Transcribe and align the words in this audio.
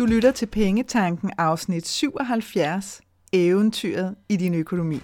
Du 0.00 0.06
lytter 0.06 0.30
til 0.30 0.46
Pengetanken 0.46 1.30
afsnit 1.38 1.88
77, 1.88 3.00
Eventyret 3.32 4.14
i 4.28 4.36
din 4.36 4.54
økonomi. 4.54 5.00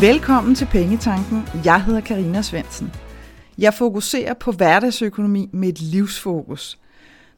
Velkommen 0.00 0.54
til 0.54 0.66
Pengetanken. 0.66 1.42
Jeg 1.64 1.84
hedder 1.84 2.00
Karina 2.00 2.42
Svensen. 2.42 2.92
Jeg 3.58 3.74
fokuserer 3.74 4.34
på 4.34 4.52
hverdagsøkonomi 4.52 5.50
med 5.52 5.68
et 5.68 5.80
livsfokus. 5.80 6.78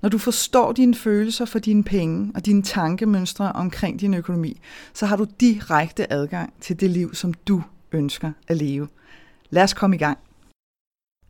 Når 0.02 0.08
du 0.08 0.18
forstår 0.18 0.72
dine 0.72 0.94
følelser 0.94 1.44
for 1.44 1.58
dine 1.58 1.84
penge 1.84 2.32
og 2.34 2.46
dine 2.46 2.62
tankemønstre 2.62 3.52
omkring 3.52 4.00
din 4.00 4.14
økonomi, 4.14 4.60
så 4.95 5.06
har 5.06 5.16
du 5.16 5.27
direkte 5.41 6.12
adgang 6.12 6.52
til 6.60 6.80
det 6.80 6.91
liv, 6.91 7.14
som 7.14 7.34
du 7.34 7.62
ønsker 7.92 8.32
at 8.48 8.56
leve. 8.56 8.88
Lad 9.50 9.62
os 9.62 9.74
komme 9.74 9.96
i 9.96 9.98
gang. 9.98 10.18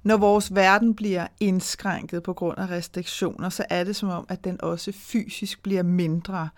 Når 0.02 0.16
vores 0.16 0.54
verden 0.54 0.94
bliver 0.94 1.26
indskrænket 1.40 2.22
på 2.22 2.32
grund 2.32 2.58
af 2.58 2.70
restriktioner, 2.70 3.48
så 3.48 3.64
er 3.70 3.84
det 3.84 3.96
som 3.96 4.08
om, 4.08 4.26
at 4.28 4.44
den 4.44 4.60
også 4.60 4.92
fysisk 4.92 5.62
bliver 5.62 5.82
mindre. 5.82 6.48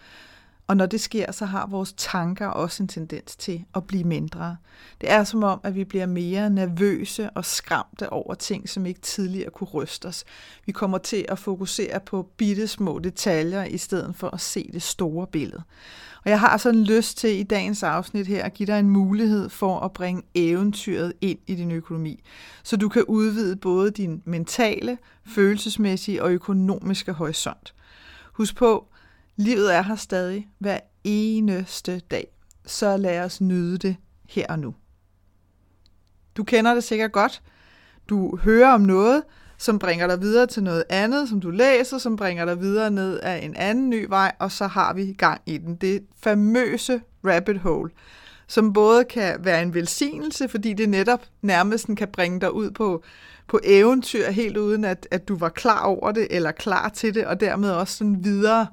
Og 0.66 0.76
når 0.76 0.86
det 0.86 1.00
sker, 1.00 1.32
så 1.32 1.44
har 1.44 1.66
vores 1.66 1.94
tanker 1.96 2.46
også 2.46 2.82
en 2.82 2.88
tendens 2.88 3.36
til 3.36 3.64
at 3.74 3.86
blive 3.86 4.04
mindre. 4.04 4.56
Det 5.00 5.10
er 5.10 5.24
som 5.24 5.44
om, 5.44 5.60
at 5.64 5.74
vi 5.74 5.84
bliver 5.84 6.06
mere 6.06 6.50
nervøse 6.50 7.30
og 7.30 7.44
skræmte 7.44 8.10
over 8.10 8.34
ting, 8.34 8.68
som 8.68 8.86
ikke 8.86 9.00
tidligere 9.00 9.50
kunne 9.50 9.68
ryste 9.68 10.06
os. 10.06 10.24
Vi 10.66 10.72
kommer 10.72 10.98
til 10.98 11.26
at 11.28 11.38
fokusere 11.38 12.00
på 12.00 12.28
bitte 12.36 12.68
små 12.68 12.98
detaljer, 12.98 13.64
i 13.64 13.78
stedet 13.78 14.16
for 14.16 14.28
at 14.28 14.40
se 14.40 14.70
det 14.72 14.82
store 14.82 15.26
billede. 15.26 15.62
Og 16.24 16.30
jeg 16.30 16.40
har 16.40 16.56
sådan 16.56 16.84
lyst 16.84 17.18
til 17.18 17.38
i 17.40 17.42
dagens 17.42 17.82
afsnit 17.82 18.26
her 18.26 18.44
at 18.44 18.54
give 18.54 18.66
dig 18.66 18.78
en 18.78 18.90
mulighed 18.90 19.48
for 19.48 19.80
at 19.80 19.92
bringe 19.92 20.22
eventyret 20.34 21.12
ind 21.20 21.38
i 21.46 21.54
din 21.54 21.70
økonomi, 21.70 22.22
så 22.62 22.76
du 22.76 22.88
kan 22.88 23.04
udvide 23.04 23.56
både 23.56 23.90
din 23.90 24.22
mentale, 24.24 24.98
følelsesmæssige 25.26 26.22
og 26.22 26.30
økonomiske 26.30 27.12
horisont. 27.12 27.74
Husk 28.32 28.56
på, 28.56 28.91
Livet 29.42 29.74
er 29.74 29.82
her 29.82 29.96
stadig 29.96 30.48
hver 30.58 30.78
eneste 31.04 32.00
dag, 32.10 32.26
så 32.66 32.96
lad 32.96 33.20
os 33.20 33.40
nyde 33.40 33.78
det 33.78 33.96
her 34.28 34.46
og 34.48 34.58
nu. 34.58 34.74
Du 36.36 36.44
kender 36.44 36.74
det 36.74 36.84
sikkert 36.84 37.12
godt. 37.12 37.42
Du 38.08 38.36
hører 38.36 38.72
om 38.72 38.80
noget, 38.80 39.22
som 39.58 39.78
bringer 39.78 40.06
dig 40.06 40.20
videre 40.20 40.46
til 40.46 40.62
noget 40.62 40.84
andet, 40.88 41.28
som 41.28 41.40
du 41.40 41.50
læser, 41.50 41.98
som 41.98 42.16
bringer 42.16 42.44
dig 42.44 42.60
videre 42.60 42.90
ned 42.90 43.20
af 43.20 43.44
en 43.44 43.56
anden 43.56 43.90
ny 43.90 44.06
vej, 44.08 44.32
og 44.38 44.52
så 44.52 44.66
har 44.66 44.94
vi 44.94 45.12
gang 45.12 45.40
i 45.46 45.58
den. 45.58 45.76
Det 45.76 46.06
famøse 46.22 47.00
rabbit 47.24 47.58
hole, 47.58 47.90
som 48.46 48.72
både 48.72 49.04
kan 49.04 49.36
være 49.40 49.62
en 49.62 49.74
velsignelse, 49.74 50.48
fordi 50.48 50.72
det 50.72 50.88
netop 50.88 51.26
nærmest 51.42 51.86
kan 51.96 52.08
bringe 52.08 52.40
dig 52.40 52.52
ud 52.52 52.70
på, 52.70 53.02
på 53.48 53.60
eventyr, 53.64 54.30
helt 54.30 54.56
uden 54.56 54.84
at, 54.84 55.08
at 55.10 55.28
du 55.28 55.36
var 55.36 55.48
klar 55.48 55.84
over 55.84 56.12
det, 56.12 56.26
eller 56.30 56.50
klar 56.50 56.88
til 56.88 57.14
det, 57.14 57.26
og 57.26 57.40
dermed 57.40 57.70
også 57.70 57.96
sådan 57.96 58.24
videre 58.24 58.66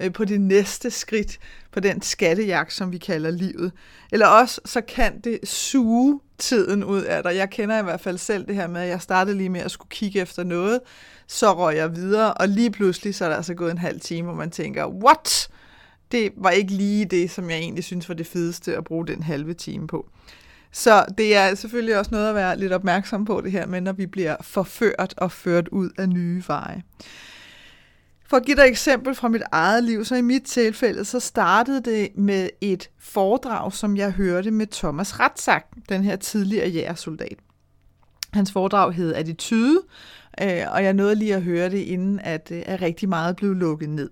øh, 0.00 0.12
på 0.12 0.24
det 0.24 0.40
næste 0.40 0.90
skridt 0.90 1.38
på 1.72 1.80
den 1.80 2.02
skattejagt, 2.02 2.72
som 2.72 2.92
vi 2.92 2.98
kalder 2.98 3.30
livet. 3.30 3.72
Eller 4.12 4.26
også, 4.26 4.60
så 4.64 4.80
kan 4.80 5.20
det 5.20 5.38
suge 5.44 6.20
tiden 6.38 6.84
ud 6.84 7.02
af 7.02 7.22
dig. 7.22 7.36
Jeg 7.36 7.50
kender 7.50 7.78
i 7.78 7.82
hvert 7.82 8.00
fald 8.00 8.18
selv 8.18 8.46
det 8.46 8.54
her 8.54 8.66
med, 8.66 8.80
at 8.80 8.88
jeg 8.88 9.02
startede 9.02 9.36
lige 9.36 9.48
med 9.48 9.60
at 9.60 9.70
skulle 9.70 9.90
kigge 9.90 10.20
efter 10.20 10.44
noget, 10.44 10.80
så 11.26 11.52
røg 11.52 11.76
jeg 11.76 11.96
videre, 11.96 12.34
og 12.34 12.48
lige 12.48 12.70
pludselig 12.70 13.14
så 13.14 13.24
er 13.24 13.28
der 13.28 13.36
altså 13.36 13.54
gået 13.54 13.70
en 13.70 13.78
halv 13.78 14.00
time, 14.00 14.26
hvor 14.26 14.36
man 14.36 14.50
tænker, 14.50 14.86
what? 14.86 15.48
Det 16.12 16.32
var 16.36 16.50
ikke 16.50 16.72
lige 16.72 17.04
det, 17.04 17.30
som 17.30 17.50
jeg 17.50 17.58
egentlig 17.58 17.84
synes 17.84 18.08
var 18.08 18.14
det 18.14 18.26
fedeste 18.26 18.76
at 18.76 18.84
bruge 18.84 19.06
den 19.06 19.22
halve 19.22 19.54
time 19.54 19.86
på. 19.86 20.08
Så 20.72 21.04
det 21.18 21.36
er 21.36 21.54
selvfølgelig 21.54 21.98
også 21.98 22.10
noget 22.10 22.28
at 22.28 22.34
være 22.34 22.58
lidt 22.58 22.72
opmærksom 22.72 23.24
på 23.24 23.40
det 23.40 23.52
her 23.52 23.66
med, 23.66 23.80
når 23.80 23.92
vi 23.92 24.06
bliver 24.06 24.36
forført 24.40 25.14
og 25.16 25.32
ført 25.32 25.68
ud 25.68 25.90
af 25.98 26.08
nye 26.08 26.42
veje. 26.46 26.82
For 28.32 28.36
at 28.36 28.44
give 28.44 28.56
dig 28.56 28.62
et 28.62 28.68
eksempel 28.68 29.14
fra 29.14 29.28
mit 29.28 29.42
eget 29.52 29.84
liv, 29.84 30.04
så 30.04 30.14
i 30.14 30.20
mit 30.20 30.42
tilfælde, 30.42 31.04
så 31.04 31.20
startede 31.20 31.80
det 31.80 32.08
med 32.14 32.48
et 32.60 32.90
foredrag, 32.98 33.72
som 33.72 33.96
jeg 33.96 34.10
hørte 34.12 34.50
med 34.50 34.66
Thomas 34.66 35.20
Ratzak, 35.20 35.64
den 35.88 36.04
her 36.04 36.16
tidligere 36.16 36.68
jægersoldat. 36.68 37.38
Hans 38.32 38.52
foredrag 38.52 38.92
hed 38.92 39.14
Attitude, 39.14 39.80
øh, 40.42 40.62
og 40.72 40.84
jeg 40.84 40.92
nåede 40.92 41.14
lige 41.14 41.34
at 41.34 41.42
høre 41.42 41.70
det, 41.70 41.78
inden 41.78 42.20
at, 42.20 42.48
øh, 42.52 42.62
at 42.66 42.82
rigtig 42.82 43.08
meget 43.08 43.36
blev 43.36 43.54
lukket 43.54 43.90
ned. 43.90 44.10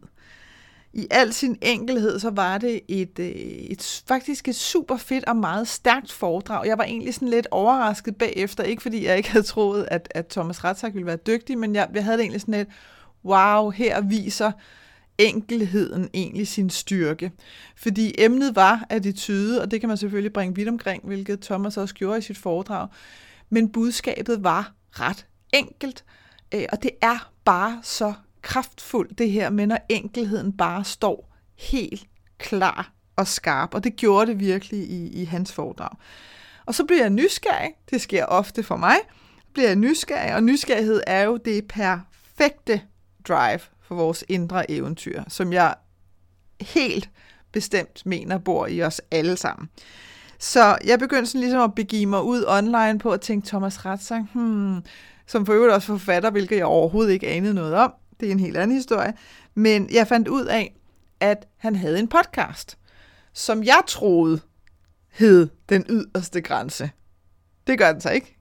I 0.93 1.07
al 1.11 1.33
sin 1.33 1.59
enkelhed, 1.63 2.19
så 2.19 2.31
var 2.31 2.59
det 2.59 2.81
et, 2.89 3.19
øh, 3.19 3.27
et, 3.27 4.03
faktisk 4.09 4.49
et 4.49 4.57
super 4.57 4.97
fedt 4.97 5.25
og 5.25 5.37
meget 5.37 5.69
stærkt 5.69 6.13
foredrag. 6.13 6.67
Jeg 6.67 6.79
var 6.79 6.85
egentlig 6.85 7.15
sådan 7.15 7.29
lidt 7.29 7.49
overrasket 7.51 8.17
bagefter, 8.17 8.65
ikke 8.65 8.83
fordi 8.83 9.07
jeg 9.07 9.17
ikke 9.17 9.31
havde 9.31 9.47
troet, 9.47 9.89
at, 9.91 10.09
at 10.15 10.27
Thomas 10.27 10.65
Ratzak 10.65 10.95
ville 10.95 11.07
være 11.07 11.17
dygtig, 11.17 11.59
men 11.59 11.75
jeg, 11.75 11.89
jeg 11.95 12.05
havde 12.05 12.17
det 12.17 12.23
egentlig 12.23 12.41
sådan 12.41 12.55
lidt, 12.55 12.69
wow, 13.25 13.71
her 13.71 14.01
viser 14.01 14.53
enkelheden 15.19 16.09
egentlig 16.15 16.49
sin 16.49 16.71
styrke. 16.71 17.33
Fordi 17.77 18.15
emnet 18.19 18.57
var 18.57 18.87
attitude, 18.91 19.63
og 19.63 19.71
det 19.71 19.81
kan 19.81 19.89
man 19.89 19.97
selvfølgelig 19.97 20.33
bringe 20.33 20.55
vidt 20.55 20.69
omkring, 20.69 21.05
hvilket 21.05 21.41
Thomas 21.41 21.77
også 21.77 21.95
gjorde 21.95 22.19
i 22.19 22.23
sit 22.23 22.39
foredrag. 22.39 22.89
Men 23.51 23.73
budskabet 23.73 24.45
var 24.45 24.73
ret 24.91 25.27
enkelt, 25.53 26.05
øh, 26.55 26.65
og 26.73 26.83
det 26.83 26.91
er 27.01 27.33
bare 27.45 27.81
så 27.83 28.13
kraftfuldt 28.43 29.19
det 29.19 29.31
her 29.31 29.51
med, 29.51 29.67
når 29.67 29.79
enkelheden 29.89 30.53
bare 30.53 30.85
står 30.85 31.37
helt 31.59 32.07
klar 32.39 32.93
og 33.17 33.27
skarp, 33.27 33.75
og 33.75 33.85
det 33.85 33.97
gjorde 33.97 34.31
det 34.31 34.41
virkelig 34.41 34.91
i, 34.91 35.23
i 35.23 35.25
hans 35.25 35.53
foredrag. 35.53 35.97
Og 36.67 36.75
så 36.75 36.85
bliver 36.85 37.01
jeg 37.01 37.11
nysgerrig, 37.11 37.71
det 37.91 38.01
sker 38.01 38.25
ofte 38.25 38.63
for 38.63 38.77
mig, 38.77 38.97
bliver 39.53 39.69
jeg 39.69 39.77
nysgerrig, 39.77 40.35
og 40.35 40.43
nysgerrighed 40.43 41.01
er 41.07 41.23
jo 41.23 41.37
det 41.37 41.65
perfekte 41.69 42.81
drive 43.29 43.61
for 43.83 43.95
vores 43.95 44.25
indre 44.29 44.71
eventyr, 44.71 45.23
som 45.29 45.53
jeg 45.53 45.75
helt 46.61 47.11
bestemt 47.53 48.07
mener 48.07 48.39
bor 48.39 48.67
i 48.67 48.83
os 48.83 49.01
alle 49.11 49.37
sammen. 49.37 49.69
Så 50.39 50.79
jeg 50.85 50.99
begyndte 50.99 51.27
sådan 51.27 51.41
ligesom 51.41 51.61
at 51.61 51.75
begive 51.75 52.07
mig 52.07 52.23
ud 52.23 52.45
online 52.49 52.99
på 52.99 53.11
at 53.11 53.21
tænke 53.21 53.49
Thomas 53.49 53.85
Ratzang, 53.85 54.31
hmm, 54.33 54.83
som 55.27 55.47
for 55.47 55.53
øvrigt 55.53 55.75
også 55.75 55.87
forfatter, 55.87 56.31
hvilket 56.31 56.57
jeg 56.57 56.65
overhovedet 56.65 57.13
ikke 57.13 57.29
anede 57.29 57.55
noget 57.55 57.75
om. 57.75 57.93
Det 58.21 58.29
er 58.29 58.33
en 58.33 58.41
helt 58.41 58.57
anden 58.57 58.77
historie. 58.77 59.15
Men 59.55 59.91
jeg 59.93 60.07
fandt 60.07 60.29
ud 60.29 60.45
af, 60.45 60.77
at 61.21 61.49
han 61.57 61.77
havde 61.77 61.99
en 61.99 62.09
podcast, 62.09 62.79
som 63.33 63.65
jeg 63.65 63.83
troede 63.87 64.41
hed 65.11 65.49
Den 65.69 65.85
yderste 65.89 66.41
grænse. 66.41 66.91
Det 67.67 67.79
gør 67.79 67.93
den 67.93 68.01
så 68.01 68.11
ikke. 68.11 68.39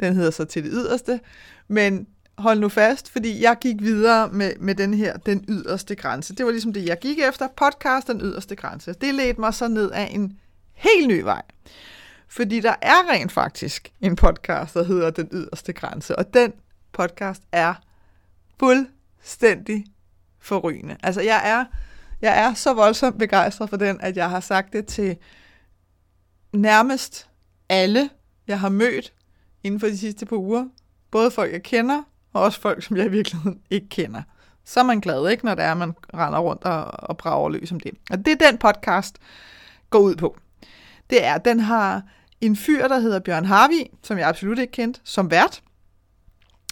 Den 0.00 0.14
hedder 0.14 0.30
så 0.30 0.44
til 0.44 0.64
det 0.64 0.70
yderste. 0.74 1.20
Men 1.68 2.06
hold 2.42 2.58
nu 2.58 2.68
fast, 2.68 3.10
fordi 3.10 3.42
jeg 3.42 3.56
gik 3.60 3.76
videre 3.80 4.28
med, 4.28 4.52
med 4.60 4.74
den 4.74 4.94
her, 4.94 5.16
den 5.16 5.44
yderste 5.48 5.94
grænse. 5.94 6.34
Det 6.34 6.46
var 6.46 6.52
ligesom 6.52 6.72
det, 6.72 6.86
jeg 6.86 6.98
gik 6.98 7.18
efter. 7.18 7.48
Podcast, 7.56 8.06
den 8.06 8.20
yderste 8.20 8.56
grænse. 8.56 8.92
Det 8.92 9.14
ledte 9.14 9.40
mig 9.40 9.54
så 9.54 9.68
ned 9.68 9.90
af 9.90 10.08
en 10.10 10.38
helt 10.72 11.08
ny 11.08 11.20
vej. 11.20 11.42
Fordi 12.28 12.60
der 12.60 12.74
er 12.82 13.10
rent 13.10 13.32
faktisk 13.32 13.92
en 14.00 14.16
podcast, 14.16 14.74
der 14.74 14.84
hedder 14.84 15.10
Den 15.10 15.28
yderste 15.32 15.72
grænse, 15.72 16.16
og 16.16 16.34
den 16.34 16.52
podcast 16.92 17.42
er 17.52 17.74
fuldstændig 18.60 19.84
forrygende. 20.40 20.96
Altså, 21.02 21.20
jeg 21.20 21.40
er, 21.44 21.64
jeg 22.22 22.44
er 22.44 22.54
så 22.54 22.74
voldsomt 22.74 23.18
begejstret 23.18 23.70
for 23.70 23.76
den, 23.76 24.00
at 24.00 24.16
jeg 24.16 24.30
har 24.30 24.40
sagt 24.40 24.72
det 24.72 24.86
til 24.86 25.16
nærmest 26.52 27.28
alle, 27.68 28.10
jeg 28.46 28.60
har 28.60 28.68
mødt 28.68 29.12
inden 29.62 29.80
for 29.80 29.86
de 29.86 29.98
sidste 29.98 30.26
par 30.26 30.36
uger. 30.36 30.68
Både 31.10 31.30
folk, 31.30 31.52
jeg 31.52 31.62
kender, 31.62 32.02
og 32.32 32.42
også 32.42 32.60
folk, 32.60 32.82
som 32.82 32.96
jeg 32.96 33.06
i 33.06 33.10
virkeligheden 33.10 33.60
ikke 33.70 33.88
kender. 33.88 34.22
Så 34.64 34.80
er 34.80 34.84
man 34.84 35.00
glad, 35.00 35.30
ikke, 35.30 35.44
når 35.44 35.54
det 35.54 35.64
er, 35.64 35.70
at 35.70 35.76
man 35.76 35.94
render 36.14 36.38
rundt 36.38 36.64
og, 36.64 36.84
og 36.84 37.16
brager 37.16 37.48
løs 37.48 37.72
om 37.72 37.80
det. 37.80 37.92
Og 38.10 38.18
det 38.18 38.28
er 38.28 38.50
den 38.50 38.58
podcast 38.58 39.18
går 39.90 39.98
ud 39.98 40.16
på. 40.16 40.36
Det 41.10 41.24
er, 41.24 41.38
den 41.38 41.60
har 41.60 42.02
en 42.40 42.56
fyr, 42.56 42.88
der 42.88 42.98
hedder 42.98 43.18
Bjørn 43.18 43.44
Harvi, 43.44 43.90
som 44.02 44.18
jeg 44.18 44.28
absolut 44.28 44.58
ikke 44.58 44.72
kendt, 44.72 45.00
som 45.04 45.30
vært. 45.30 45.62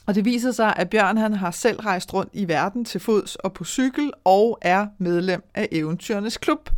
Og 0.07 0.15
det 0.15 0.25
viser 0.25 0.53
sig, 0.53 0.75
at 0.77 0.91
Bjørn 0.91 1.17
han 1.17 1.35
har 1.35 1.51
selv 1.51 1.81
rejst 1.81 2.15
rundt 2.15 2.31
i 2.33 2.49
verden 2.49 2.85
til 2.85 3.01
fods 3.01 3.37
og 3.37 3.53
på 3.53 3.65
cykel, 3.65 4.13
og 4.25 4.59
er 4.63 4.87
medlem 4.99 5.43
af 5.55 5.69
Eventyrenes 5.73 6.37
Klub. 6.37 6.71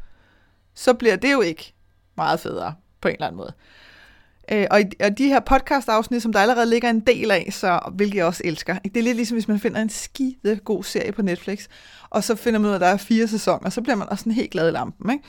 Så 0.74 0.94
bliver 0.94 1.16
det 1.16 1.32
jo 1.32 1.40
ikke 1.40 1.74
meget 2.16 2.40
federe 2.40 2.74
på 3.00 3.08
en 3.08 3.14
eller 3.14 3.26
anden 3.26 3.36
måde. 3.36 3.52
Øh, 4.50 4.66
og, 4.70 4.82
og 5.04 5.18
de 5.18 5.28
her 5.28 5.40
podcast-afsnit, 5.40 6.22
som 6.22 6.32
der 6.32 6.40
allerede 6.40 6.70
ligger 6.70 6.90
en 6.90 7.00
del 7.00 7.30
af, 7.30 7.48
så, 7.50 7.80
hvilket 7.92 8.16
jeg 8.16 8.26
også 8.26 8.42
elsker. 8.44 8.78
Det 8.78 8.96
er 8.96 9.02
lidt 9.02 9.16
ligesom, 9.16 9.34
hvis 9.34 9.48
man 9.48 9.60
finder 9.60 9.80
en 9.80 9.88
skide 9.88 10.56
god 10.64 10.84
serie 10.84 11.12
på 11.12 11.22
Netflix, 11.22 11.66
og 12.10 12.24
så 12.24 12.34
finder 12.34 12.60
man 12.60 12.68
ud 12.68 12.72
af, 12.72 12.74
at 12.74 12.80
der 12.80 12.86
er 12.86 12.96
fire 12.96 13.28
sæsoner, 13.28 13.70
så 13.70 13.82
bliver 13.82 13.96
man 13.96 14.08
også 14.08 14.22
sådan 14.22 14.32
helt 14.32 14.50
glad 14.50 14.68
i 14.68 14.72
lampen. 14.72 15.10
Ikke? 15.10 15.24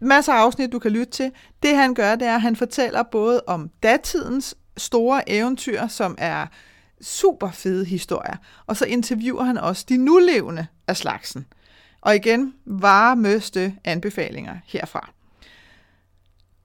Masser 0.00 0.32
af 0.32 0.36
afsnit, 0.38 0.72
du 0.72 0.78
kan 0.78 0.90
lytte 0.90 1.12
til. 1.12 1.30
Det 1.62 1.76
han 1.76 1.94
gør, 1.94 2.14
det 2.14 2.28
er, 2.28 2.34
at 2.34 2.40
han 2.40 2.56
fortæller 2.56 3.02
både 3.02 3.42
om 3.46 3.70
datidens 3.82 4.54
store 4.76 5.30
eventyr, 5.30 5.86
som 5.86 6.14
er 6.18 6.46
super 7.00 7.50
fede 7.50 7.84
historier, 7.84 8.36
og 8.66 8.76
så 8.76 8.84
interviewer 8.84 9.44
han 9.44 9.58
også 9.58 9.86
de 9.88 9.96
nulevende 9.96 10.66
af 10.88 10.96
slagsen. 10.96 11.46
Og 12.00 12.16
igen, 12.16 12.54
varmøste 12.66 13.74
anbefalinger 13.84 14.56
herfra 14.66 15.10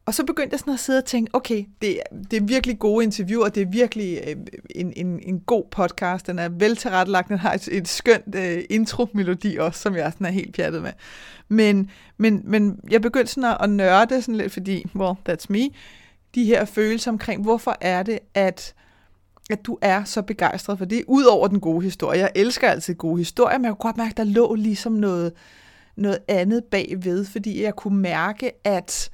og 0.06 0.14
så 0.14 0.26
begyndte 0.26 0.54
jeg 0.54 0.60
sådan 0.60 0.74
at 0.74 0.80
sidde 0.80 0.98
og 0.98 1.06
tænke, 1.06 1.36
okay, 1.36 1.66
det, 1.82 2.00
det 2.32 2.38
er 2.38 2.46
virkelig 2.46 2.80
gode 2.80 3.04
interviewer, 3.04 3.50
det 3.50 3.62
er 3.62 3.70
virkelig 3.72 4.22
øh, 4.28 4.36
en, 4.76 4.94
en, 4.96 5.20
en 5.24 5.40
god 5.40 5.64
podcast, 5.72 6.28
den 6.28 6.40
er 6.40 6.50
vel 6.50 6.76
tilrettelagt, 6.76 7.30
den 7.30 7.38
har 7.38 7.54
et, 7.54 7.68
et 7.72 7.88
skønt 7.88 8.36
øh, 8.36 8.64
intro-melodi 8.70 9.58
også, 9.58 9.82
som 9.82 9.96
jeg 9.96 10.12
sådan 10.14 10.28
er 10.28 10.32
helt 10.32 10.56
pjattet 10.56 10.82
med. 10.82 10.92
Men, 11.50 11.90
men, 12.18 12.42
men 12.44 12.80
jeg 12.90 13.02
begyndte 13.02 13.34
sådan 13.34 13.50
at, 13.50 13.58
at 13.60 13.70
nørde 13.70 14.22
sådan 14.22 14.36
lidt, 14.36 14.54
fordi, 14.54 14.86
well, 14.96 15.16
that's 15.30 15.46
me, 15.50 15.70
de 16.36 16.46
her 16.46 16.66
følelser 16.66 17.12
omkring, 17.12 17.42
hvorfor 17.42 17.78
er 17.82 18.04
det, 18.04 18.20
at 18.34 18.74
at 19.50 19.66
du 19.66 19.78
er 19.82 20.04
så 20.04 20.22
begejstret 20.22 20.78
for 20.78 20.86
det, 20.86 21.04
udover 21.08 21.48
den 21.48 21.60
gode 21.60 21.84
historie. 21.84 22.20
Jeg 22.20 22.32
elsker 22.36 22.70
altid 22.70 22.96
gode 22.96 23.18
historier, 23.18 23.58
men 23.58 23.66
jeg 23.66 23.72
kunne 23.72 23.92
godt 23.92 23.98
mærke, 23.98 24.12
at 24.12 24.18
der 24.18 24.24
lå 24.24 24.56
ligesom 24.56 24.92
noget, 24.92 25.34
noget 25.96 26.18
andet 26.28 26.64
bagved, 26.64 27.26
fordi 27.26 27.64
jeg 27.64 27.76
kunne 27.76 27.98
mærke, 27.98 28.52
at 28.68 29.12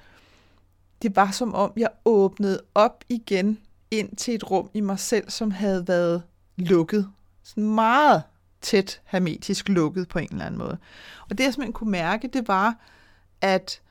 det 1.01 1.15
var 1.15 1.31
som 1.31 1.53
om, 1.53 1.73
jeg 1.77 1.89
åbnede 2.05 2.61
op 2.75 3.03
igen 3.09 3.59
ind 3.91 4.15
til 4.15 4.35
et 4.35 4.51
rum 4.51 4.69
i 4.73 4.81
mig 4.81 4.99
selv, 4.99 5.29
som 5.29 5.51
havde 5.51 5.87
været 5.87 6.23
lukket. 6.57 7.09
Sådan 7.43 7.69
meget 7.75 8.23
tæt 8.61 9.01
hermetisk 9.05 9.69
lukket 9.69 10.07
på 10.07 10.19
en 10.19 10.27
eller 10.31 10.45
anden 10.45 10.59
måde. 10.59 10.77
Og 11.29 11.37
det, 11.37 11.43
jeg 11.43 11.53
simpelthen 11.53 11.73
kunne 11.73 11.91
mærke, 11.91 12.27
det 12.27 12.47
var, 12.47 12.79
at, 13.41 13.81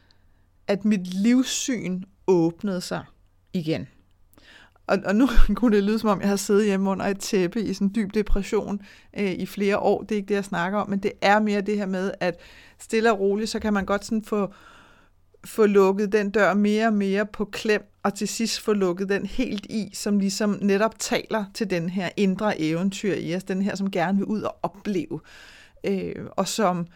at 0.67 0.85
mit 0.85 1.07
livssyn 1.07 2.03
åbnede 2.27 2.81
sig 2.81 3.05
igen. 3.53 3.89
Og, 4.87 4.99
og 5.05 5.17
nu 5.17 5.29
kunne 5.55 5.77
det 5.77 5.85
lyde, 5.85 5.99
som 5.99 6.11
om 6.11 6.21
jeg 6.21 6.29
har 6.29 6.37
siddet 6.37 6.65
hjemme 6.65 6.91
under 6.91 7.07
et 7.07 7.21
tæppe 7.21 7.63
i 7.63 7.75
sådan 7.75 7.87
en 7.87 7.95
dyb 7.95 8.15
depression 8.15 8.81
øh, 9.17 9.31
i 9.31 9.47
flere 9.47 9.79
år. 9.79 10.03
Det 10.03 10.13
er 10.13 10.17
ikke 10.17 10.29
det, 10.29 10.35
jeg 10.35 10.45
snakker 10.45 10.79
om, 10.79 10.91
men 10.91 10.99
det 10.99 11.13
er 11.21 11.41
mere 11.41 11.61
det 11.61 11.77
her 11.77 11.87
med, 11.87 12.13
at 12.21 12.41
stille 12.79 13.13
og 13.13 13.21
roligt, 13.21 13.51
så 13.51 13.59
kan 13.59 13.73
man 13.73 13.87
godt 13.87 14.05
sådan 14.05 14.25
få, 14.25 14.53
få 15.47 15.67
lukket 15.67 16.13
den 16.13 16.31
dør 16.31 16.55
mere 16.55 16.87
og 16.87 16.93
mere 16.93 17.27
på 17.27 17.45
klem, 17.45 17.93
og 18.03 18.15
til 18.15 18.29
sidst 18.29 18.61
få 18.61 18.73
lukket 18.73 19.09
den 19.09 19.27
helt 19.27 19.67
i, 19.67 19.91
som 19.95 20.19
ligesom 20.19 20.59
netop 20.61 20.99
taler 20.99 21.45
til 21.55 21.71
den 21.71 21.89
her 21.89 22.09
indre 22.17 22.61
eventyr 22.61 23.15
i 23.15 23.37
os, 23.37 23.45
den 23.45 23.63
her, 23.63 23.75
som 23.75 23.91
gerne 23.91 24.19
vil 24.19 24.27
ud 24.27 24.43
og 24.43 24.57
opleve, 24.63 25.21
øh, 25.85 26.27
og 26.31 26.49
som 26.49 26.87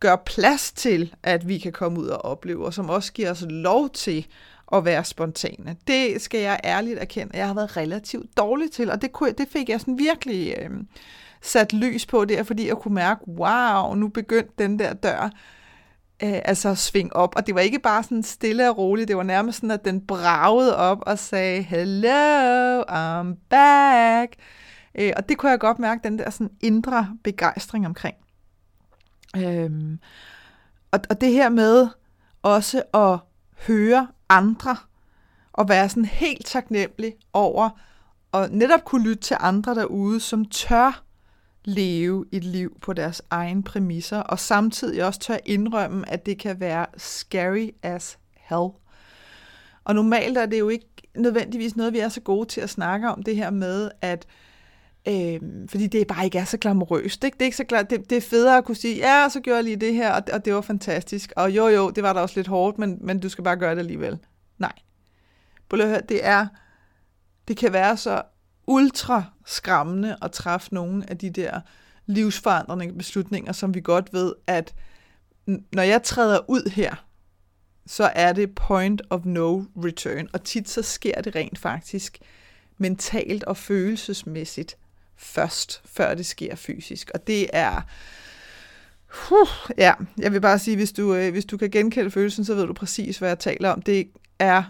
gør 0.00 0.16
plads 0.16 0.72
til, 0.72 1.14
at 1.22 1.48
vi 1.48 1.58
kan 1.58 1.72
komme 1.72 2.00
ud 2.00 2.06
og 2.06 2.24
opleve, 2.24 2.64
og 2.64 2.74
som 2.74 2.90
også 2.90 3.12
giver 3.12 3.30
os 3.30 3.44
lov 3.50 3.90
til 3.90 4.26
at 4.72 4.84
være 4.84 5.04
spontane. 5.04 5.76
Det 5.86 6.22
skal 6.22 6.40
jeg 6.40 6.60
ærligt 6.64 6.98
erkende, 6.98 7.36
jeg 7.36 7.46
har 7.46 7.54
været 7.54 7.76
relativt 7.76 8.36
dårlig 8.36 8.70
til, 8.70 8.90
og 8.90 9.02
det, 9.02 9.12
kunne, 9.12 9.32
det 9.32 9.48
fik 9.48 9.68
jeg 9.68 9.80
sådan 9.80 9.98
virkelig 9.98 10.54
øh, 10.58 10.70
sat 11.42 11.72
lys 11.72 12.06
på 12.06 12.24
der, 12.24 12.42
fordi 12.42 12.68
jeg 12.68 12.76
kunne 12.76 12.94
mærke, 12.94 13.28
wow, 13.28 13.94
nu 13.94 14.08
begyndte 14.08 14.52
den 14.58 14.78
der 14.78 14.92
dør 14.92 15.30
øh, 16.24 16.40
altså 16.44 16.74
sving 16.74 17.16
op. 17.16 17.36
Og 17.36 17.46
det 17.46 17.54
var 17.54 17.60
ikke 17.60 17.78
bare 17.78 18.02
sådan 18.02 18.22
stille 18.22 18.70
og 18.70 18.78
roligt, 18.78 19.08
det 19.08 19.16
var 19.16 19.22
nærmest 19.22 19.58
sådan, 19.58 19.70
at 19.70 19.84
den 19.84 20.06
bragede 20.06 20.76
op 20.76 20.98
og 21.06 21.18
sagde, 21.18 21.62
hello, 21.62 22.82
I'm 22.82 23.46
back. 23.50 24.34
Øh, 24.94 25.12
og 25.16 25.28
det 25.28 25.38
kunne 25.38 25.50
jeg 25.50 25.60
godt 25.60 25.78
mærke, 25.78 26.00
den 26.04 26.18
der 26.18 26.30
sådan 26.30 26.50
indre 26.60 27.08
begejstring 27.24 27.86
omkring. 27.86 28.16
Øhm, 29.36 29.98
og, 30.90 31.00
og 31.10 31.20
det 31.20 31.32
her 31.32 31.48
med 31.48 31.88
også 32.42 32.82
at 32.94 33.18
høre 33.66 34.08
andre, 34.28 34.76
og 35.52 35.68
være 35.68 35.88
sådan 35.88 36.04
helt 36.04 36.46
taknemmelig 36.46 37.14
over 37.32 37.70
og 38.32 38.48
netop 38.50 38.84
kunne 38.84 39.04
lytte 39.04 39.22
til 39.22 39.36
andre 39.40 39.74
derude, 39.74 40.20
som 40.20 40.44
tør 40.44 41.02
leve 41.64 42.24
et 42.32 42.44
liv 42.44 42.78
på 42.80 42.92
deres 42.92 43.22
egen 43.30 43.62
præmisser, 43.62 44.18
og 44.18 44.38
samtidig 44.38 45.04
også 45.04 45.20
tør 45.20 45.36
indrømme, 45.44 46.08
at 46.08 46.26
det 46.26 46.38
kan 46.38 46.60
være 46.60 46.86
scary 46.96 47.68
as 47.82 48.18
hell. 48.34 48.68
Og 49.84 49.94
normalt 49.94 50.38
er 50.38 50.46
det 50.46 50.58
jo 50.58 50.68
ikke 50.68 50.86
nødvendigvis 51.16 51.76
noget, 51.76 51.92
vi 51.92 51.98
er 51.98 52.08
så 52.08 52.20
gode 52.20 52.48
til 52.48 52.60
at 52.60 52.70
snakke 52.70 53.08
om, 53.08 53.22
det 53.22 53.36
her 53.36 53.50
med, 53.50 53.90
at 54.00 54.26
øh, 55.08 55.40
fordi 55.68 55.86
det 55.86 56.06
bare 56.06 56.24
ikke 56.24 56.38
er 56.38 56.44
så 56.44 56.56
glamorøst. 56.56 57.24
Ikke? 57.24 57.34
Det, 57.34 57.42
er 57.42 57.46
ikke 57.46 57.56
så 57.56 57.64
klar, 57.64 57.82
det, 57.82 58.10
det 58.10 58.16
er 58.16 58.22
federe 58.22 58.58
at 58.58 58.64
kunne 58.64 58.76
sige, 58.76 58.96
ja, 58.96 59.28
så 59.28 59.40
gjorde 59.40 59.56
jeg 59.56 59.64
lige 59.64 59.76
det 59.76 59.94
her, 59.94 60.12
og, 60.12 60.22
og 60.32 60.44
det 60.44 60.54
var 60.54 60.60
fantastisk. 60.60 61.32
Og 61.36 61.50
jo, 61.50 61.68
jo, 61.68 61.90
det 61.90 62.02
var 62.02 62.12
da 62.12 62.20
også 62.20 62.38
lidt 62.38 62.46
hårdt, 62.46 62.78
men, 62.78 62.98
men 63.00 63.20
du 63.20 63.28
skal 63.28 63.44
bare 63.44 63.56
gøre 63.56 63.74
det 63.74 63.78
alligevel. 63.78 64.18
Nej. 64.58 64.72
Det 66.08 66.26
er, 66.26 66.46
det 67.48 67.56
kan 67.56 67.72
være 67.72 67.96
så 67.96 68.22
ultra 68.66 69.24
skræmmende 69.46 70.16
at 70.22 70.32
træffe 70.32 70.74
nogle 70.74 71.10
af 71.10 71.18
de 71.18 71.30
der 71.30 71.60
livsforandrende 72.06 72.92
beslutninger, 72.92 73.52
som 73.52 73.74
vi 73.74 73.80
godt 73.80 74.12
ved, 74.12 74.34
at 74.46 74.74
når 75.46 75.82
jeg 75.82 76.02
træder 76.02 76.50
ud 76.50 76.70
her, 76.70 76.94
så 77.86 78.10
er 78.14 78.32
det 78.32 78.54
point 78.54 79.02
of 79.10 79.20
no 79.24 79.62
return. 79.76 80.28
Og 80.32 80.44
tit 80.44 80.68
så 80.68 80.82
sker 80.82 81.20
det 81.20 81.34
rent 81.34 81.58
faktisk 81.58 82.18
mentalt 82.78 83.44
og 83.44 83.56
følelsesmæssigt 83.56 84.76
først, 85.16 85.82
før 85.84 86.14
det 86.14 86.26
sker 86.26 86.54
fysisk. 86.54 87.10
Og 87.14 87.26
det 87.26 87.50
er... 87.52 87.80
Huh, 89.06 89.48
ja, 89.78 89.92
jeg 90.18 90.32
vil 90.32 90.40
bare 90.40 90.58
sige, 90.58 90.76
hvis 90.76 90.92
du, 90.92 91.14
øh, 91.14 91.32
hvis 91.32 91.44
du 91.44 91.56
kan 91.56 91.70
genkende 91.70 92.10
følelsen, 92.10 92.44
så 92.44 92.54
ved 92.54 92.66
du 92.66 92.72
præcis, 92.72 93.18
hvad 93.18 93.28
jeg 93.28 93.38
taler 93.38 93.70
om. 93.70 93.82
Det 93.82 94.10
er 94.38 94.62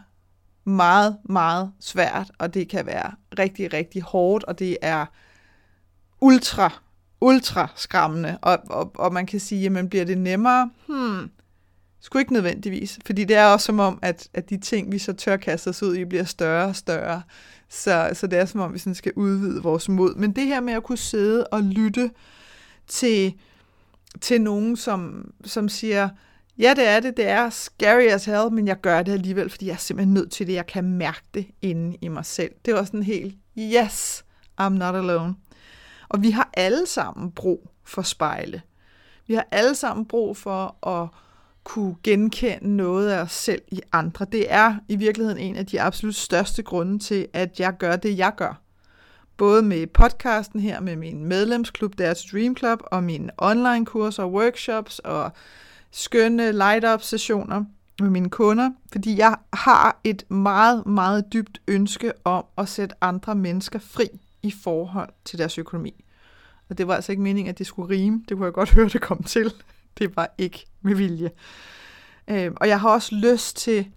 meget, 0.64 1.16
meget 1.24 1.72
svært, 1.80 2.30
og 2.38 2.54
det 2.54 2.68
kan 2.68 2.86
være 2.86 3.12
rigtig, 3.38 3.72
rigtig 3.72 4.02
hårdt, 4.02 4.44
og 4.44 4.58
det 4.58 4.76
er 4.82 5.06
ultra, 6.20 6.80
ultra 7.20 7.68
skræmmende, 7.76 8.38
og, 8.42 8.58
og, 8.70 8.92
og 8.94 9.12
man 9.12 9.26
kan 9.26 9.40
sige, 9.40 9.60
jamen 9.60 9.88
bliver 9.88 10.04
det 10.04 10.18
nemmere? 10.18 10.70
Hmm, 10.88 11.30
sgu 12.00 12.18
ikke 12.18 12.32
nødvendigvis, 12.32 12.98
fordi 13.06 13.24
det 13.24 13.36
er 13.36 13.46
også 13.46 13.66
som 13.66 13.80
om, 13.80 13.98
at, 14.02 14.28
at 14.34 14.50
de 14.50 14.56
ting, 14.56 14.92
vi 14.92 14.98
så 14.98 15.12
tør 15.12 15.36
kaste 15.36 15.68
os 15.68 15.82
ud 15.82 15.96
i, 15.96 16.04
bliver 16.04 16.24
større 16.24 16.68
og 16.68 16.76
større. 16.76 17.22
Så, 17.68 18.10
så 18.12 18.26
det 18.26 18.38
er 18.38 18.44
som 18.44 18.60
om, 18.60 18.74
vi 18.74 18.78
sådan 18.78 18.94
skal 18.94 19.12
udvide 19.16 19.62
vores 19.62 19.88
mod. 19.88 20.14
Men 20.14 20.32
det 20.32 20.46
her 20.46 20.60
med 20.60 20.72
at 20.72 20.82
kunne 20.82 20.98
sidde 20.98 21.46
og 21.46 21.62
lytte 21.62 22.10
til, 22.86 23.34
til 24.20 24.40
nogen, 24.40 24.76
som, 24.76 25.30
som 25.44 25.68
siger, 25.68 26.08
Ja, 26.58 26.74
det 26.76 26.88
er 26.88 27.00
det. 27.00 27.16
Det 27.16 27.28
er 27.28 27.50
scary 27.50 28.02
as 28.02 28.24
hell, 28.24 28.52
men 28.52 28.66
jeg 28.66 28.80
gør 28.80 29.02
det 29.02 29.12
alligevel, 29.12 29.50
fordi 29.50 29.66
jeg 29.66 29.72
er 29.72 29.76
simpelthen 29.76 30.14
nødt 30.14 30.30
til 30.30 30.46
det. 30.46 30.52
Jeg 30.52 30.66
kan 30.66 30.84
mærke 30.84 31.22
det 31.34 31.46
inde 31.62 31.96
i 32.00 32.08
mig 32.08 32.26
selv. 32.26 32.52
Det 32.64 32.74
var 32.74 32.84
sådan 32.84 33.02
helt, 33.02 33.34
yes, 33.58 34.24
I'm 34.60 34.68
not 34.68 34.94
alone. 34.94 35.34
Og 36.08 36.22
vi 36.22 36.30
har 36.30 36.50
alle 36.54 36.86
sammen 36.86 37.30
brug 37.30 37.70
for 37.84 38.02
spejle. 38.02 38.62
Vi 39.26 39.34
har 39.34 39.46
alle 39.50 39.74
sammen 39.74 40.06
brug 40.06 40.36
for 40.36 40.88
at 40.88 41.08
kunne 41.64 41.96
genkende 42.02 42.76
noget 42.76 43.10
af 43.10 43.22
os 43.22 43.32
selv 43.32 43.62
i 43.68 43.80
andre. 43.92 44.26
Det 44.32 44.52
er 44.52 44.76
i 44.88 44.96
virkeligheden 44.96 45.38
en 45.38 45.56
af 45.56 45.66
de 45.66 45.80
absolut 45.80 46.14
største 46.14 46.62
grunde 46.62 46.98
til, 46.98 47.26
at 47.32 47.60
jeg 47.60 47.76
gør 47.78 47.96
det, 47.96 48.18
jeg 48.18 48.32
gør. 48.36 48.60
Både 49.36 49.62
med 49.62 49.86
podcasten 49.86 50.60
her, 50.60 50.80
med 50.80 50.96
min 50.96 51.24
medlemsklub, 51.24 51.98
der 51.98 52.06
er 52.06 52.24
Dream 52.32 52.56
Club, 52.56 52.82
og 52.86 53.04
mine 53.04 53.30
online 53.38 53.86
kurser 53.86 54.22
og 54.22 54.32
workshops, 54.32 54.98
og 54.98 55.32
skønne 55.92 56.52
light-up 56.52 57.02
sessioner 57.02 57.64
med 58.00 58.10
mine 58.10 58.30
kunder, 58.30 58.70
fordi 58.92 59.18
jeg 59.18 59.36
har 59.52 60.00
et 60.04 60.30
meget, 60.30 60.86
meget 60.86 61.32
dybt 61.32 61.60
ønske 61.68 62.12
om 62.24 62.44
at 62.58 62.68
sætte 62.68 62.94
andre 63.00 63.34
mennesker 63.34 63.78
fri 63.78 64.08
i 64.42 64.50
forhold 64.50 65.08
til 65.24 65.38
deres 65.38 65.58
økonomi. 65.58 66.04
Og 66.68 66.78
det 66.78 66.88
var 66.88 66.94
altså 66.94 67.12
ikke 67.12 67.22
meningen, 67.22 67.50
at 67.50 67.58
det 67.58 67.66
skulle 67.66 67.94
rime. 67.94 68.24
Det 68.28 68.36
kunne 68.36 68.44
jeg 68.44 68.52
godt 68.52 68.70
høre, 68.76 68.88
det 68.88 69.00
kom 69.00 69.22
til. 69.22 69.52
Det 69.98 70.16
var 70.16 70.34
ikke 70.38 70.66
med 70.82 70.94
vilje. 70.94 71.30
Øh, 72.28 72.52
og 72.56 72.68
jeg 72.68 72.80
har 72.80 72.90
også 72.90 73.14
lyst 73.14 73.56
til 73.56 73.88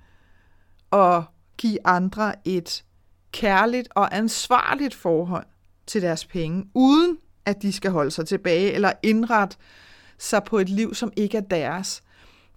at 0.91 1.23
give 1.57 1.87
andre 1.87 2.33
et 2.45 2.83
kærligt 3.31 3.87
og 3.91 4.17
ansvarligt 4.17 4.93
forhold 4.93 5.45
til 5.87 6.01
deres 6.01 6.25
penge, 6.25 6.65
uden 6.73 7.17
at 7.45 7.61
de 7.61 7.73
skal 7.73 7.91
holde 7.91 8.11
sig 8.11 8.27
tilbage 8.27 8.71
eller 8.71 8.91
indrette 9.03 9.57
sig 10.17 10.43
på 10.43 10.57
et 10.57 10.69
liv, 10.69 10.95
som 10.95 11.11
ikke 11.15 11.37
er 11.37 11.41
deres. 11.41 12.03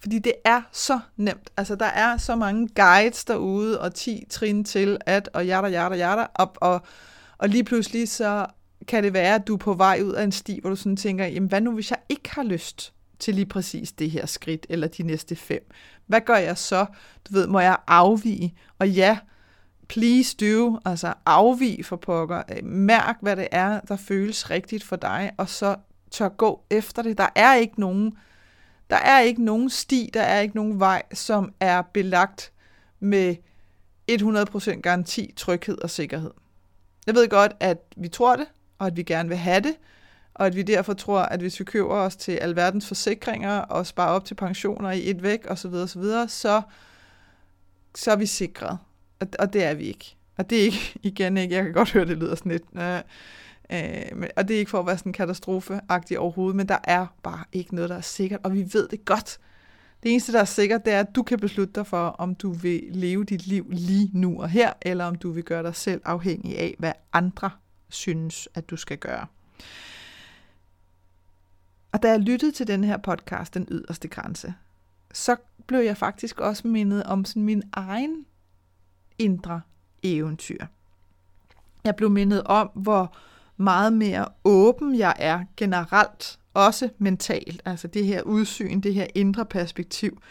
Fordi 0.01 0.19
det 0.19 0.33
er 0.45 0.63
så 0.73 1.01
nemt. 1.17 1.51
Altså, 1.57 1.75
der 1.75 1.87
er 1.87 2.17
så 2.17 2.37
mange 2.37 2.69
guides 2.75 3.25
derude, 3.25 3.81
og 3.81 3.95
10 3.95 4.25
trin 4.31 4.65
til 4.65 4.99
at, 5.07 5.29
og 5.33 5.47
jada, 5.47 5.69
jada, 5.69 5.95
jada, 5.97 6.27
op, 6.35 6.59
og, 6.61 6.83
og 7.39 7.49
lige 7.49 7.65
pludselig 7.65 8.09
så 8.09 8.47
kan 8.89 9.05
det 9.05 9.13
være, 9.13 9.35
at 9.35 9.47
du 9.47 9.55
er 9.55 9.59
på 9.59 9.75
vej 9.75 10.01
ud 10.05 10.13
af 10.13 10.25
en 10.25 10.33
sti, 10.33 10.59
hvor 10.61 10.71
du 10.71 10.77
sådan 10.77 10.97
tænker, 10.97 11.27
jamen 11.27 11.49
hvad 11.49 11.61
nu, 11.61 11.73
hvis 11.75 11.91
jeg 11.91 11.99
ikke 12.09 12.31
har 12.31 12.43
lyst 12.43 12.93
til 13.19 13.35
lige 13.35 13.47
præcis 13.47 13.93
det 13.93 14.11
her 14.11 14.27
skridt, 14.27 14.67
eller 14.69 14.89
de 14.89 15.03
næste 15.03 15.37
fem? 15.37 15.71
Hvad 16.07 16.21
gør 16.21 16.37
jeg 16.37 16.59
så? 16.59 16.87
Du 17.29 17.33
ved, 17.33 17.47
må 17.47 17.61
jeg 17.61 17.77
afvige? 17.87 18.55
Og 18.79 18.91
ja, 18.91 19.19
please 19.89 20.37
do, 20.37 20.79
altså 20.85 21.15
afvige 21.27 21.85
for 21.85 21.97
pokker. 21.97 22.43
Mærk, 22.63 23.17
hvad 23.23 23.37
det 23.37 23.49
er, 23.51 23.81
der 23.81 23.97
føles 23.97 24.51
rigtigt 24.51 24.85
for 24.85 24.97
dig, 24.97 25.33
og 25.37 25.49
så 25.49 25.77
tør 26.11 26.29
gå 26.29 26.65
efter 26.71 27.03
det. 27.03 27.19
Der 27.19 27.29
er 27.35 27.55
ikke 27.55 27.81
nogen, 27.81 28.19
der 28.91 28.97
er 28.97 29.21
ikke 29.21 29.45
nogen 29.45 29.71
sti, 29.71 30.11
der 30.15 30.23
er 30.23 30.41
ikke 30.41 30.57
nogen 30.57 30.81
vej, 30.81 31.03
som 31.15 31.53
er 31.61 31.83
belagt 31.83 32.53
med 33.01 33.37
100% 34.11 34.81
garanti, 34.81 35.33
tryghed 35.37 35.79
og 35.79 35.91
sikkerhed. 35.91 36.31
Jeg 37.07 37.15
ved 37.15 37.29
godt, 37.29 37.53
at 37.61 37.79
vi 37.97 38.09
tror 38.09 38.37
det, 38.37 38.47
og 38.79 38.87
at 38.87 38.97
vi 38.97 39.03
gerne 39.03 39.29
vil 39.29 39.39
have 39.39 39.61
det, 39.61 39.77
og 40.35 40.47
at 40.47 40.57
vi 40.57 40.63
derfor 40.63 40.93
tror, 40.93 41.21
at 41.21 41.41
hvis 41.41 41.61
vi 41.61 41.65
køber 41.65 41.95
os 41.95 42.17
til 42.17 42.33
alverdens 42.33 42.87
forsikringer 42.87 43.59
og 43.59 43.87
sparer 43.87 44.11
op 44.11 44.25
til 44.25 44.35
pensioner 44.35 44.91
i 44.91 45.11
et 45.11 45.23
væk 45.23 45.47
osv., 45.49 45.73
osv., 45.73 46.03
så, 46.29 46.63
så 47.95 48.11
er 48.11 48.17
vi 48.17 48.27
sikret. 48.27 48.79
Og, 49.21 49.27
og 49.39 49.53
det 49.53 49.65
er 49.65 49.75
vi 49.75 49.85
ikke. 49.85 50.17
Og 50.37 50.51
det 50.51 50.59
er 50.59 50.63
ikke, 50.63 50.99
igen 51.03 51.37
ikke, 51.37 51.55
jeg 51.55 51.65
kan 51.65 51.73
godt 51.73 51.93
høre, 51.93 52.05
det 52.05 52.17
lyder 52.17 52.35
sådan 52.35 52.53
lidt, 52.53 52.65
øh, 52.75 53.01
øh, 53.73 54.29
og 54.37 54.49
det 54.49 54.55
er 54.55 54.59
ikke 54.59 54.71
for 54.71 54.81
at 54.81 54.87
være 54.87 54.99
sådan 54.99 55.13
katastrofeagtig 55.13 56.19
overhovedet, 56.19 56.57
men 56.57 56.69
der 56.69 56.79
er 56.85 57.07
bare 57.23 57.45
ikke 57.53 57.75
noget, 57.75 57.91
der 57.91 57.97
er 57.97 58.01
sikkert, 58.01 58.41
og 58.43 58.53
vi 58.53 58.69
ved 58.73 58.89
det 58.89 59.05
godt. 59.05 59.39
Det 60.03 60.11
eneste, 60.11 60.33
der 60.33 60.41
er 60.41 60.45
sikkert, 60.45 60.85
det 60.85 60.93
er, 60.93 61.01
at 61.01 61.15
du 61.15 61.23
kan 61.23 61.39
beslutte 61.39 61.73
dig 61.75 61.87
for, 61.87 62.09
om 62.09 62.35
du 62.35 62.53
vil 62.53 62.83
leve 62.91 63.25
dit 63.25 63.47
liv 63.47 63.67
lige 63.71 64.11
nu 64.13 64.43
og 64.43 64.49
her, 64.49 64.73
eller 64.83 65.05
om 65.05 65.15
du 65.15 65.31
vil 65.31 65.45
gøre 65.45 65.63
dig 65.63 65.75
selv 65.75 66.01
afhængig 66.05 66.59
af, 66.59 66.75
hvad 66.79 66.93
andre 67.13 67.51
synes, 67.89 68.49
at 68.55 68.71
du 68.71 68.77
skal 68.77 68.99
gøre. 68.99 69.27
Og 71.93 72.03
da 72.03 72.11
jeg 72.11 72.21
lyttede 72.21 72.53
til 72.53 72.67
den 72.67 72.85
her 72.85 72.97
podcast, 72.97 73.55
Den 73.55 73.67
yderste 73.71 74.09
grænse, 74.09 74.55
så 75.13 75.37
blev 75.67 75.81
jeg 75.81 75.97
faktisk 75.97 76.41
også 76.41 76.69
mindet 76.69 77.03
om 77.03 77.25
sådan 77.25 77.43
min 77.43 77.63
egen 77.73 78.27
indre 79.19 79.61
eventyr. 80.03 80.67
Jeg 81.85 81.97
blev 81.97 82.11
mindet 82.11 82.43
om, 82.45 82.71
hvor 82.75 83.17
meget 83.59 83.93
mere 83.93 84.27
åben 84.45 84.99
jeg 84.99 85.15
er 85.19 85.41
generelt, 85.57 86.39
også 86.55 86.89
mentalt, 86.99 87.63
altså 87.65 87.89
det 87.89 88.07
her 88.07 88.23
udsyn, 88.23 88.81
det 88.81 88.95
her 88.95 89.07
indre 89.15 89.45
perspektiv. 89.45 90.23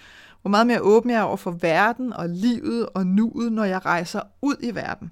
Hvor 0.42 0.50
meget 0.50 0.68
mere 0.68 0.82
åben 0.82 1.10
jeg 1.10 1.18
er 1.18 1.24
over 1.24 1.38
for 1.38 1.52
verden 1.52 2.14
og 2.14 2.30
livet 2.30 2.90
og 2.90 3.08
nuet, 3.08 3.52
når 3.52 3.64
jeg 3.64 3.86
rejser 3.86 4.22
ud 4.42 4.56
i 4.60 4.76
verden. 4.76 5.12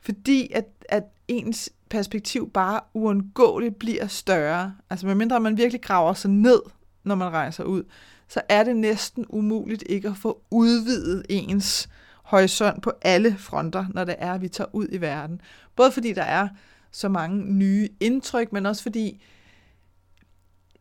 Fordi 0.00 0.52
at, 0.54 0.64
at 0.88 1.04
ens 1.28 1.70
perspektiv 1.90 2.50
bare 2.50 2.80
uundgåeligt 2.94 3.78
bliver 3.78 4.06
større. 4.06 4.74
Altså 4.90 5.06
medmindre 5.06 5.40
man 5.40 5.56
virkelig 5.56 5.82
graver 5.82 6.14
sig 6.14 6.30
ned, 6.30 6.60
når 7.04 7.14
man 7.14 7.32
rejser 7.32 7.64
ud, 7.64 7.82
så 8.28 8.40
er 8.48 8.64
det 8.64 8.76
næsten 8.76 9.26
umuligt 9.28 9.84
ikke 9.86 10.08
at 10.08 10.16
få 10.16 10.42
udvidet 10.50 11.26
ens 11.28 11.88
horisont 12.22 12.82
på 12.82 12.92
alle 13.02 13.36
fronter, 13.38 13.86
når 13.94 14.04
det 14.04 14.14
er, 14.18 14.32
at 14.32 14.40
vi 14.40 14.48
tager 14.48 14.68
ud 14.72 14.86
i 14.92 15.00
verden. 15.00 15.40
Både 15.76 15.92
fordi 15.92 16.12
der 16.12 16.22
er 16.22 16.48
så 16.92 17.08
mange 17.08 17.52
nye 17.52 17.88
indtryk, 18.00 18.52
men 18.52 18.66
også 18.66 18.82
fordi 18.82 19.22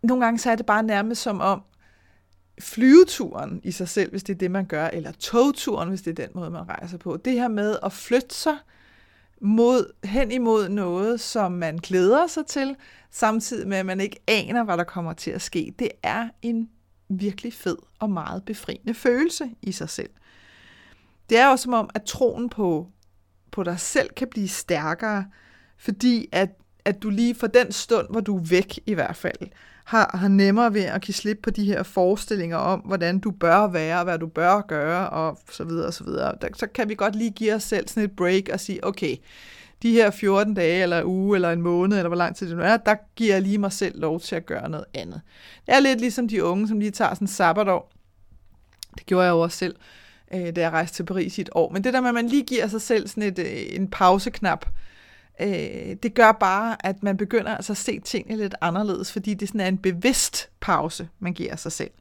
nogle 0.03 0.25
gange 0.25 0.39
så 0.39 0.51
er 0.51 0.56
det 0.56 0.65
bare 0.65 0.84
nærmest 0.84 1.22
som 1.22 1.41
om 1.41 1.63
flyveturen 2.60 3.62
i 3.63 3.72
sig 3.72 3.89
selv, 3.89 4.12
hvis 4.12 4.24
det 4.24 4.34
er 4.34 4.38
det, 4.38 4.51
man 4.51 4.65
gør, 4.65 4.88
eller 4.88 5.12
togturen, 5.12 5.89
hvis 5.89 6.01
det 6.01 6.20
er 6.20 6.25
den 6.25 6.32
måde, 6.36 6.50
man 6.50 6.70
rejser 6.70 6.98
på. 6.98 7.18
Det 7.18 7.34
her 7.34 7.48
med 7.48 7.77
at 7.84 7.94
flytte 7.94 8.36
sig 8.36 8.58
mod, 9.41 9.94
hen 10.03 10.32
imod 10.32 10.70
noget, 10.70 11.20
som 11.20 11.51
man 11.51 11.77
glæder 11.77 12.27
sig 12.27 12.46
til, 12.46 12.75
samtidig 13.12 13.68
med, 13.68 13.77
at 13.77 13.86
man 13.86 14.01
ikke 14.01 14.20
aner, 14.27 14.63
hvad 14.63 14.77
der 14.77 14.84
kommer 14.84 15.13
til 15.13 15.32
at 15.32 15.41
ske. 15.41 15.74
Det 15.80 15.89
er 16.03 16.30
en 16.41 16.70
virkelig 17.10 17.53
fed 17.53 17.77
og 18.00 18.10
meget 18.10 18.46
befriende 18.46 18.94
følelse 18.94 19.50
i 19.62 19.72
sig 19.72 19.89
selv. 19.89 20.10
Det 21.30 21.38
er 21.38 21.48
også 21.48 21.63
som 21.63 21.74
om, 21.74 21.89
at 21.94 22.03
troen 22.03 22.50
på, 22.50 22.88
på 23.51 23.63
dig 23.63 23.80
selv 23.80 24.10
kan 24.10 24.27
blive 24.27 24.48
stærkere, 24.48 25.25
fordi 25.82 26.30
at, 26.32 26.50
at 26.86 27.04
du 27.04 27.10
lige 27.10 27.36
for 27.36 27.48
den 27.48 27.72
stund, 27.72 28.08
hvor 28.10 28.20
du 28.20 28.38
er 28.38 28.44
væk 28.44 28.80
i 28.86 28.94
hvert 28.94 29.16
fald, 29.16 29.48
har, 29.86 30.18
har 30.18 30.28
nemmere 30.28 30.74
ved 30.74 30.82
at 30.82 31.02
give 31.02 31.16
slip 31.16 31.40
på 31.44 31.50
de 31.50 31.66
her 31.66 31.84
forestillinger 31.84 32.58
om, 32.58 32.80
hvordan 32.80 33.20
du 33.20 33.32
bør 33.32 33.68
være, 33.68 33.98
og 33.98 34.04
hvad 34.04 34.20
du 34.20 34.28
bør 34.28 34.62
gøre, 34.62 35.10
og 35.10 35.40
så 35.52 35.64
videre 35.64 35.88
og 35.88 35.94
så 35.94 36.04
videre. 36.04 36.36
Der, 36.42 36.48
så 36.56 36.68
kan 36.68 36.90
vi 36.90 36.96
godt 36.96 37.16
lige 37.16 37.32
give 37.32 37.54
os 37.54 37.64
selv 37.64 37.88
sådan 37.88 38.04
et 38.04 38.16
break 38.16 38.50
og 38.54 38.60
sige, 38.60 38.86
okay, 38.86 39.16
de 39.82 39.92
her 39.92 40.12
14 40.12 40.54
dage, 40.54 40.84
eller 40.84 41.04
uge, 41.06 41.38
eller 41.38 41.52
en 41.52 41.62
måned, 41.62 41.98
eller 41.98 42.10
hvor 42.10 42.18
lang 42.18 42.36
tid 42.36 42.50
det 42.50 42.58
nu 42.58 42.64
er, 42.64 42.78
der 42.78 42.96
giver 43.16 43.34
jeg 43.34 43.42
lige 43.42 43.58
mig 43.58 43.72
selv 43.72 44.00
lov 44.00 44.20
til 44.20 44.36
at 44.36 44.46
gøre 44.46 44.70
noget 44.70 44.86
andet. 44.94 45.22
Det 45.66 45.76
er 45.76 45.80
lidt 45.80 46.00
ligesom 46.00 46.28
de 46.28 46.44
unge, 46.44 46.68
som 46.68 46.80
lige 46.80 46.92
tager 46.92 47.14
sådan 47.14 47.24
en 47.24 47.30
sabbatår. 47.30 47.92
Det 48.98 49.06
gjorde 49.06 49.26
jeg 49.26 49.32
jo 49.32 49.40
også 49.40 49.58
selv, 49.58 49.76
øh, 50.34 50.56
da 50.56 50.62
jeg 50.62 50.72
rejste 50.72 50.96
til 50.96 51.04
Paris 51.04 51.38
i 51.38 51.42
et 51.42 51.50
år. 51.56 51.72
Men 51.72 51.84
det 51.84 51.94
der 51.94 52.02
med, 52.02 52.10
at 52.10 52.16
man 52.16 52.28
lige 52.28 52.44
giver 52.44 52.68
sig 52.68 52.82
selv 52.82 53.08
sådan 53.08 53.24
et, 53.24 53.40
øh, 53.40 53.76
en 53.76 53.88
pauseknap, 53.88 54.66
øh, 54.66 54.74
øh, 55.42 55.96
det 56.04 56.14
gør 56.14 56.32
bare, 56.32 56.86
at 56.86 57.04
man 57.04 57.18
begynder 57.18 57.56
altså 57.56 57.74
at 57.74 57.78
se 57.78 58.00
tingene 58.00 58.38
lidt 58.38 58.56
anderledes, 58.62 59.12
fordi 59.12 59.34
det 59.34 59.48
sådan 59.48 59.62
er 59.62 59.68
en 59.68 59.78
bevidst 59.78 60.50
pause, 60.60 61.10
man 61.20 61.34
giver 61.34 61.56
sig 61.56 61.72
selv. 61.72 61.92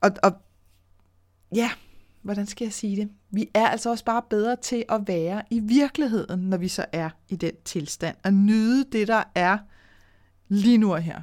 Og, 0.00 0.10
og 0.22 0.32
ja, 1.54 1.70
hvordan 2.22 2.46
skal 2.46 2.64
jeg 2.64 2.72
sige 2.72 2.96
det? 2.96 3.10
Vi 3.30 3.50
er 3.54 3.66
altså 3.66 3.90
også 3.90 4.04
bare 4.04 4.22
bedre 4.30 4.56
til 4.56 4.84
at 4.88 5.00
være 5.06 5.42
i 5.50 5.60
virkeligheden, 5.60 6.40
når 6.40 6.56
vi 6.56 6.68
så 6.68 6.84
er 6.92 7.10
i 7.28 7.36
den 7.36 7.52
tilstand, 7.64 8.16
og 8.24 8.34
nyde 8.34 8.84
det, 8.92 9.08
der 9.08 9.22
er 9.34 9.58
lige 10.48 10.78
nu 10.78 10.92
og 10.92 11.02
her. 11.02 11.20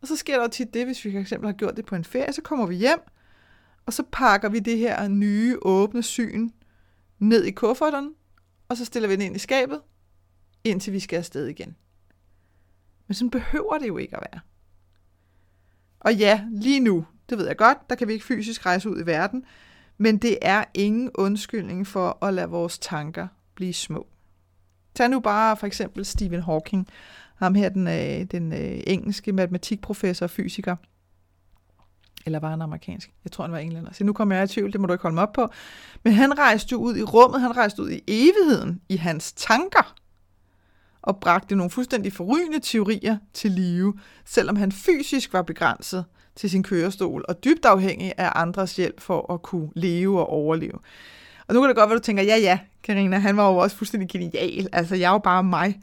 Og 0.00 0.08
så 0.08 0.16
sker 0.16 0.36
der 0.36 0.42
jo 0.42 0.48
tit 0.48 0.74
det, 0.74 0.84
hvis 0.84 1.04
vi 1.04 1.12
for 1.12 1.18
eksempel 1.18 1.48
har 1.48 1.52
gjort 1.52 1.76
det 1.76 1.84
på 1.84 1.94
en 1.94 2.04
ferie, 2.04 2.32
så 2.32 2.42
kommer 2.42 2.66
vi 2.66 2.74
hjem, 2.74 3.00
og 3.86 3.92
så 3.92 4.02
pakker 4.12 4.48
vi 4.48 4.58
det 4.58 4.78
her 4.78 5.08
nye, 5.08 5.58
åbne 5.62 6.02
syn 6.02 6.50
ned 7.18 7.44
i 7.44 7.50
kufferten, 7.50 8.14
og 8.68 8.76
så 8.76 8.84
stiller 8.84 9.08
vi 9.08 9.14
den 9.14 9.22
ind 9.22 9.36
i 9.36 9.38
skabet, 9.38 9.80
indtil 10.64 10.92
vi 10.92 11.00
skal 11.00 11.16
afsted 11.16 11.46
igen. 11.46 11.76
Men 13.06 13.14
sådan 13.14 13.30
behøver 13.30 13.78
det 13.78 13.88
jo 13.88 13.96
ikke 13.96 14.16
at 14.16 14.22
være. 14.32 14.40
Og 16.00 16.14
ja, 16.14 16.44
lige 16.52 16.80
nu, 16.80 17.06
det 17.30 17.38
ved 17.38 17.46
jeg 17.46 17.56
godt, 17.56 17.78
der 17.90 17.94
kan 17.94 18.08
vi 18.08 18.12
ikke 18.12 18.24
fysisk 18.24 18.66
rejse 18.66 18.90
ud 18.90 19.02
i 19.02 19.06
verden, 19.06 19.44
men 19.98 20.18
det 20.18 20.38
er 20.42 20.64
ingen 20.74 21.10
undskyldning 21.14 21.86
for 21.86 22.24
at 22.24 22.34
lade 22.34 22.48
vores 22.48 22.78
tanker 22.78 23.28
blive 23.54 23.74
små. 23.74 24.06
Tag 24.94 25.08
nu 25.08 25.20
bare 25.20 25.56
for 25.56 25.66
eksempel 25.66 26.04
Stephen 26.04 26.42
Hawking, 26.42 26.88
ham 27.36 27.54
her 27.54 27.68
den, 27.68 27.88
øh, 27.88 28.24
den 28.24 28.52
øh, 28.52 28.80
engelske 28.86 29.32
matematikprofessor 29.32 30.26
og 30.26 30.30
fysiker, 30.30 30.76
eller 32.26 32.38
var 32.38 32.50
han 32.50 32.62
amerikansk? 32.62 33.12
Jeg 33.24 33.32
tror, 33.32 33.44
han 33.44 33.52
var 33.52 33.58
englænder. 33.58 33.92
Så 33.92 34.04
nu 34.04 34.12
kommer 34.12 34.34
jeg 34.34 34.44
i 34.44 34.46
tvivl, 34.46 34.72
det 34.72 34.80
må 34.80 34.86
du 34.86 34.92
ikke 34.92 35.02
holde 35.02 35.14
mig 35.14 35.22
op 35.22 35.32
på. 35.32 35.48
Men 36.02 36.12
han 36.12 36.38
rejste 36.38 36.72
jo 36.72 36.78
ud 36.78 36.96
i 36.96 37.02
rummet, 37.02 37.40
han 37.40 37.56
rejste 37.56 37.82
ud 37.82 37.90
i 37.90 38.02
evigheden, 38.06 38.80
i 38.88 38.96
hans 38.96 39.32
tanker, 39.32 39.94
og 41.02 41.20
bragte 41.20 41.56
nogle 41.56 41.70
fuldstændig 41.70 42.12
forrygende 42.12 42.60
teorier 42.60 43.16
til 43.34 43.50
live, 43.50 43.94
selvom 44.24 44.56
han 44.56 44.72
fysisk 44.72 45.32
var 45.32 45.42
begrænset 45.42 46.04
til 46.36 46.50
sin 46.50 46.62
kørestol 46.62 47.24
og 47.28 47.44
dybt 47.44 47.64
afhængig 47.64 48.12
af 48.16 48.32
andres 48.34 48.76
hjælp 48.76 49.00
for 49.00 49.32
at 49.32 49.42
kunne 49.42 49.70
leve 49.76 50.20
og 50.20 50.28
overleve. 50.28 50.78
Og 51.46 51.54
nu 51.54 51.60
kan 51.60 51.68
det 51.68 51.76
godt 51.76 51.90
være, 51.90 51.98
du 51.98 52.02
tænker, 52.02 52.22
ja 52.22 52.36
ja, 52.36 52.58
Karina, 52.82 53.18
han 53.18 53.36
var 53.36 53.50
jo 53.50 53.56
også 53.56 53.76
fuldstændig 53.76 54.08
genial. 54.08 54.68
Altså, 54.72 54.94
jeg 54.94 55.08
er 55.08 55.12
jo 55.12 55.18
bare 55.18 55.44
mig. 55.44 55.80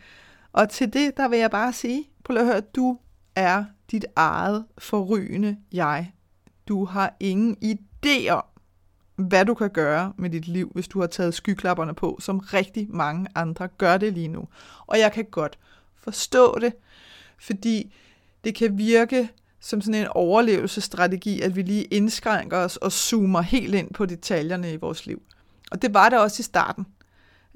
Og 0.54 0.70
til 0.70 0.94
det, 0.94 1.18
der 1.18 1.28
vil 1.28 1.40
jeg 1.40 1.52
bare 1.52 1.74
sige, 1.74 2.04
prøv 2.24 2.38
at 2.38 2.46
høre, 2.46 2.62
du 2.62 2.98
er 3.36 3.64
dit 3.92 4.06
eget 4.16 4.66
forrygende 4.78 5.58
jeg. 5.72 6.12
Du 6.68 6.86
har 6.86 7.16
ingen 7.20 7.58
idé 7.64 8.30
om, 8.30 8.44
hvad 9.20 9.46
du 9.46 9.54
kan 9.54 9.70
gøre 9.70 10.14
med 10.18 10.30
dit 10.30 10.48
liv, 10.48 10.72
hvis 10.74 10.88
du 10.88 11.00
har 11.00 11.08
taget 11.08 11.34
skyklapperne 11.34 11.94
på, 11.94 12.18
som 12.22 12.40
rigtig 12.40 12.88
mange 12.90 13.28
andre 13.36 13.68
gør 13.68 13.98
det 13.98 14.14
lige 14.14 14.28
nu. 14.28 14.48
Og 14.88 15.00
jeg 15.00 15.12
kan 15.12 15.26
godt 15.26 15.58
forstå 15.98 16.58
det, 16.62 16.74
fordi 17.40 17.96
det 18.44 18.56
kan 18.56 18.78
virke 18.78 19.30
som 19.60 19.82
sådan 19.82 20.02
en 20.02 20.08
overlevelsesstrategi, 20.08 21.42
at 21.42 21.56
vi 21.56 21.62
lige 21.62 21.84
indskrænker 21.84 22.58
os 22.58 22.78
og 22.78 22.92
zoomer 22.92 23.42
helt 23.42 23.76
ind 23.76 23.94
på 23.94 24.06
detaljerne 24.06 24.74
i 24.74 24.76
vores 24.76 25.06
liv. 25.06 25.22
Og 25.72 25.82
det 25.82 25.94
var 25.94 26.10
det 26.10 26.20
også 26.20 26.42
i 26.42 26.44
starten, 26.44 26.86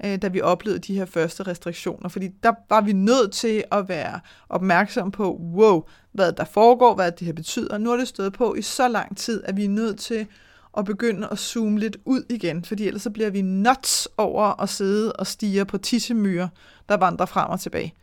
øh, 0.04 0.22
da 0.22 0.28
vi 0.28 0.40
oplevede 0.40 0.80
de 0.80 0.94
her 0.94 1.04
første 1.04 1.42
restriktioner, 1.42 2.08
fordi 2.08 2.28
der 2.42 2.52
var 2.68 2.80
vi 2.80 2.92
nødt 2.92 3.32
til 3.32 3.64
at 3.72 3.88
være 3.88 4.20
opmærksom 4.48 5.10
på, 5.10 5.40
wow, 5.54 5.82
hvad 6.12 6.32
der 6.32 6.44
foregår, 6.44 6.94
hvad 6.94 7.12
det 7.12 7.26
her 7.26 7.32
betyder. 7.32 7.78
Nu 7.78 7.90
har 7.90 7.96
det 7.96 8.08
stået 8.08 8.32
på 8.32 8.54
i 8.54 8.62
så 8.62 8.88
lang 8.88 9.16
tid, 9.16 9.42
at 9.44 9.56
vi 9.56 9.64
er 9.64 9.68
nødt 9.68 9.98
til 9.98 10.26
og 10.74 10.84
begynde 10.84 11.28
at 11.30 11.38
zoome 11.38 11.78
lidt 11.78 11.96
ud 12.04 12.22
igen, 12.30 12.64
fordi 12.64 12.86
ellers 12.86 13.02
så 13.02 13.10
bliver 13.10 13.30
vi 13.30 13.42
nuts 13.42 14.08
over 14.16 14.62
at 14.62 14.68
sidde 14.68 15.12
og 15.12 15.26
stige 15.26 15.64
på 15.64 15.78
tissemyrer, 15.78 16.48
der 16.88 16.96
vandrer 16.96 17.26
frem 17.26 17.50
og 17.50 17.60
tilbage. 17.60 17.94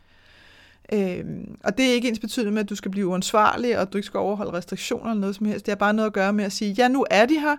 Øhm, 0.92 1.56
og 1.64 1.78
det 1.78 1.86
er 1.86 1.92
ikke 1.92 2.08
ens 2.08 2.18
betydende 2.18 2.52
med, 2.52 2.62
at 2.62 2.68
du 2.68 2.74
skal 2.74 2.90
blive 2.90 3.06
uansvarlig, 3.06 3.76
og 3.76 3.82
at 3.82 3.92
du 3.92 3.98
ikke 3.98 4.06
skal 4.06 4.18
overholde 4.18 4.52
restriktioner 4.52 5.10
eller 5.10 5.20
noget 5.20 5.36
som 5.36 5.46
helst. 5.46 5.66
Det 5.66 5.72
har 5.72 5.76
bare 5.76 5.94
noget 5.94 6.06
at 6.06 6.12
gøre 6.12 6.32
med 6.32 6.44
at 6.44 6.52
sige, 6.52 6.72
ja, 6.72 6.88
nu 6.88 7.06
er 7.10 7.26
de 7.26 7.38
her. 7.38 7.56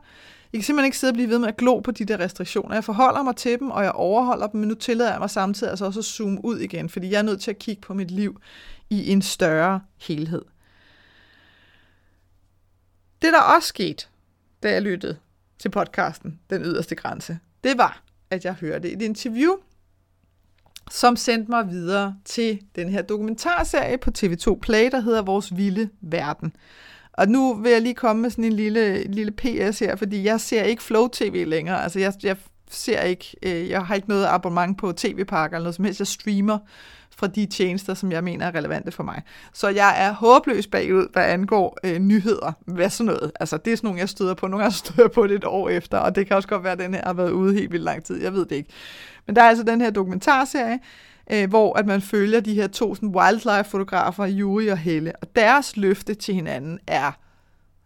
Jeg 0.54 0.60
kan 0.60 0.64
simpelthen 0.64 0.86
ikke 0.86 0.98
sidde 0.98 1.12
og 1.12 1.16
blive 1.16 1.30
ved 1.30 1.40
med 1.40 1.48
at 1.48 1.58
glo 1.58 1.80
på 1.80 1.92
de 1.92 2.06
der 2.06 2.20
restriktioner. 2.20 2.76
Jeg 2.76 2.84
forholder 2.84 3.24
mig 3.24 3.36
til 3.36 3.60
dem, 3.60 3.72
og 3.72 3.84
jeg 3.84 3.92
overholder 3.92 4.48
dem, 4.48 4.60
men 4.60 4.70
nu 4.70 4.76
tillader 4.76 5.12
jeg 5.12 5.20
mig 5.20 5.30
samtidig 5.30 5.72
altså 5.72 5.86
også 5.86 6.00
at 6.00 6.06
zoome 6.06 6.46
ud 6.46 6.60
igen, 6.60 6.90
fordi 6.90 7.12
jeg 7.12 7.18
er 7.18 7.22
nødt 7.22 7.42
til 7.42 7.52
at 7.52 7.60
kigge 7.60 7.82
på 7.82 7.94
mit 7.94 8.12
liv 8.12 8.42
i 8.90 9.12
en 9.12 9.22
større 9.22 9.82
helhed. 9.98 10.42
Det, 13.22 13.34
der 13.34 13.42
også 13.42 13.68
skete, 13.68 14.06
da 14.64 14.72
jeg 14.72 14.82
lyttede 14.82 15.18
til 15.60 15.70
podcasten 15.70 16.40
Den 16.50 16.62
Yderste 16.62 16.96
Grænse, 16.96 17.40
det 17.64 17.78
var, 17.78 18.04
at 18.30 18.46
jeg 18.46 18.54
hørte 18.54 18.92
et 18.92 19.02
interview, 19.02 19.52
som 20.92 21.16
sendte 21.16 21.52
mig 21.52 21.70
videre 21.70 22.16
til 22.26 22.62
den 22.76 22.90
her 22.90 23.02
dokumentarserie 23.02 23.98
på 23.98 24.12
TV2 24.18 24.60
Play, 24.60 24.92
der 24.92 25.00
hedder 25.00 25.22
Vores 25.22 25.58
Vilde 25.58 25.90
Verden. 26.02 26.56
Og 27.14 27.28
nu 27.28 27.54
vil 27.54 27.72
jeg 27.72 27.82
lige 27.82 27.94
komme 27.94 28.22
med 28.22 28.30
sådan 28.30 28.46
en 28.46 28.54
lille, 28.54 29.04
lille 29.04 29.32
PS 29.32 29.80
her, 29.80 29.96
fordi 29.96 30.24
jeg 30.24 30.42
ser 30.42 30.64
ikke 30.64 30.84
Flow 30.84 31.08
TV 31.08 31.44
længere. 31.48 31.84
Altså 31.84 32.00
jeg, 32.00 32.14
jeg 32.24 32.38
ser 32.70 33.02
ikke, 33.02 33.36
øh, 33.44 33.70
jeg 33.70 33.86
har 33.86 33.96
ikke 33.96 34.10
noget 34.10 34.26
abonnement 34.26 34.78
på 34.78 34.92
tv-pakker 34.92 35.58
eller 35.58 35.64
noget 35.64 35.76
som 35.76 35.86
helst. 35.86 36.00
Jeg 36.00 36.08
streamer 36.08 36.58
fra 37.18 37.28
de 37.28 37.46
tjenester, 37.46 37.94
som 37.94 38.12
jeg 38.12 38.24
mener 38.24 38.46
er 38.46 38.56
relevante 38.56 38.92
for 38.92 39.04
mig. 39.04 39.22
Så 39.54 39.68
jeg 39.70 40.06
er 40.06 40.14
håbløs 40.14 40.68
bagud, 40.68 41.08
hvad 41.14 41.24
angår 41.24 41.78
øh, 41.84 42.00
nyheder. 42.00 42.52
Hvad 42.66 42.90
sådan 42.90 43.06
noget? 43.06 43.32
Altså, 43.40 43.58
det 43.58 43.74
er 43.74 43.78
sådan 43.78 43.88
nogle, 43.88 44.00
jeg 44.00 44.10
støder 44.10 44.34
på. 44.34 44.48
Nogle 44.48 44.64
gange 44.64 44.78
støder 44.86 45.08
på 45.08 45.28
det 45.28 45.36
et 45.36 45.46
år 45.46 45.70
efter, 45.70 45.98
og 45.98 46.16
det 46.16 46.28
kan 46.28 46.36
også 46.36 46.48
godt 46.48 46.64
være, 46.64 46.74
at 46.74 46.80
den 46.80 46.94
her 46.94 47.02
har 47.06 47.14
været 47.14 47.32
ude 47.32 47.54
helt 47.54 47.72
vildt 47.72 47.86
lang 47.86 48.04
tid. 48.04 48.22
Jeg 48.22 48.34
ved 48.34 48.46
det 48.46 48.56
ikke. 48.56 48.70
Men 49.26 49.36
der 49.36 49.44
er 49.44 49.50
altså 49.50 49.64
den 49.64 49.82
her 49.82 49.90
dokumentarserie, 49.90 50.80
øh, 51.32 51.50
hvor 51.50 51.78
at 51.78 51.86
man 51.86 52.02
følger 52.02 52.40
de 52.40 52.54
her 52.54 52.68
to 52.68 52.96
sådan, 52.96 53.10
wildlife-fotografer, 53.10 54.26
Juri 54.26 54.68
og 54.68 54.78
Helle, 54.78 55.14
og 55.22 55.36
deres 55.36 55.78
løfte 55.78 56.14
til 56.14 56.36
hinanden 56.36 56.80
er 56.88 57.12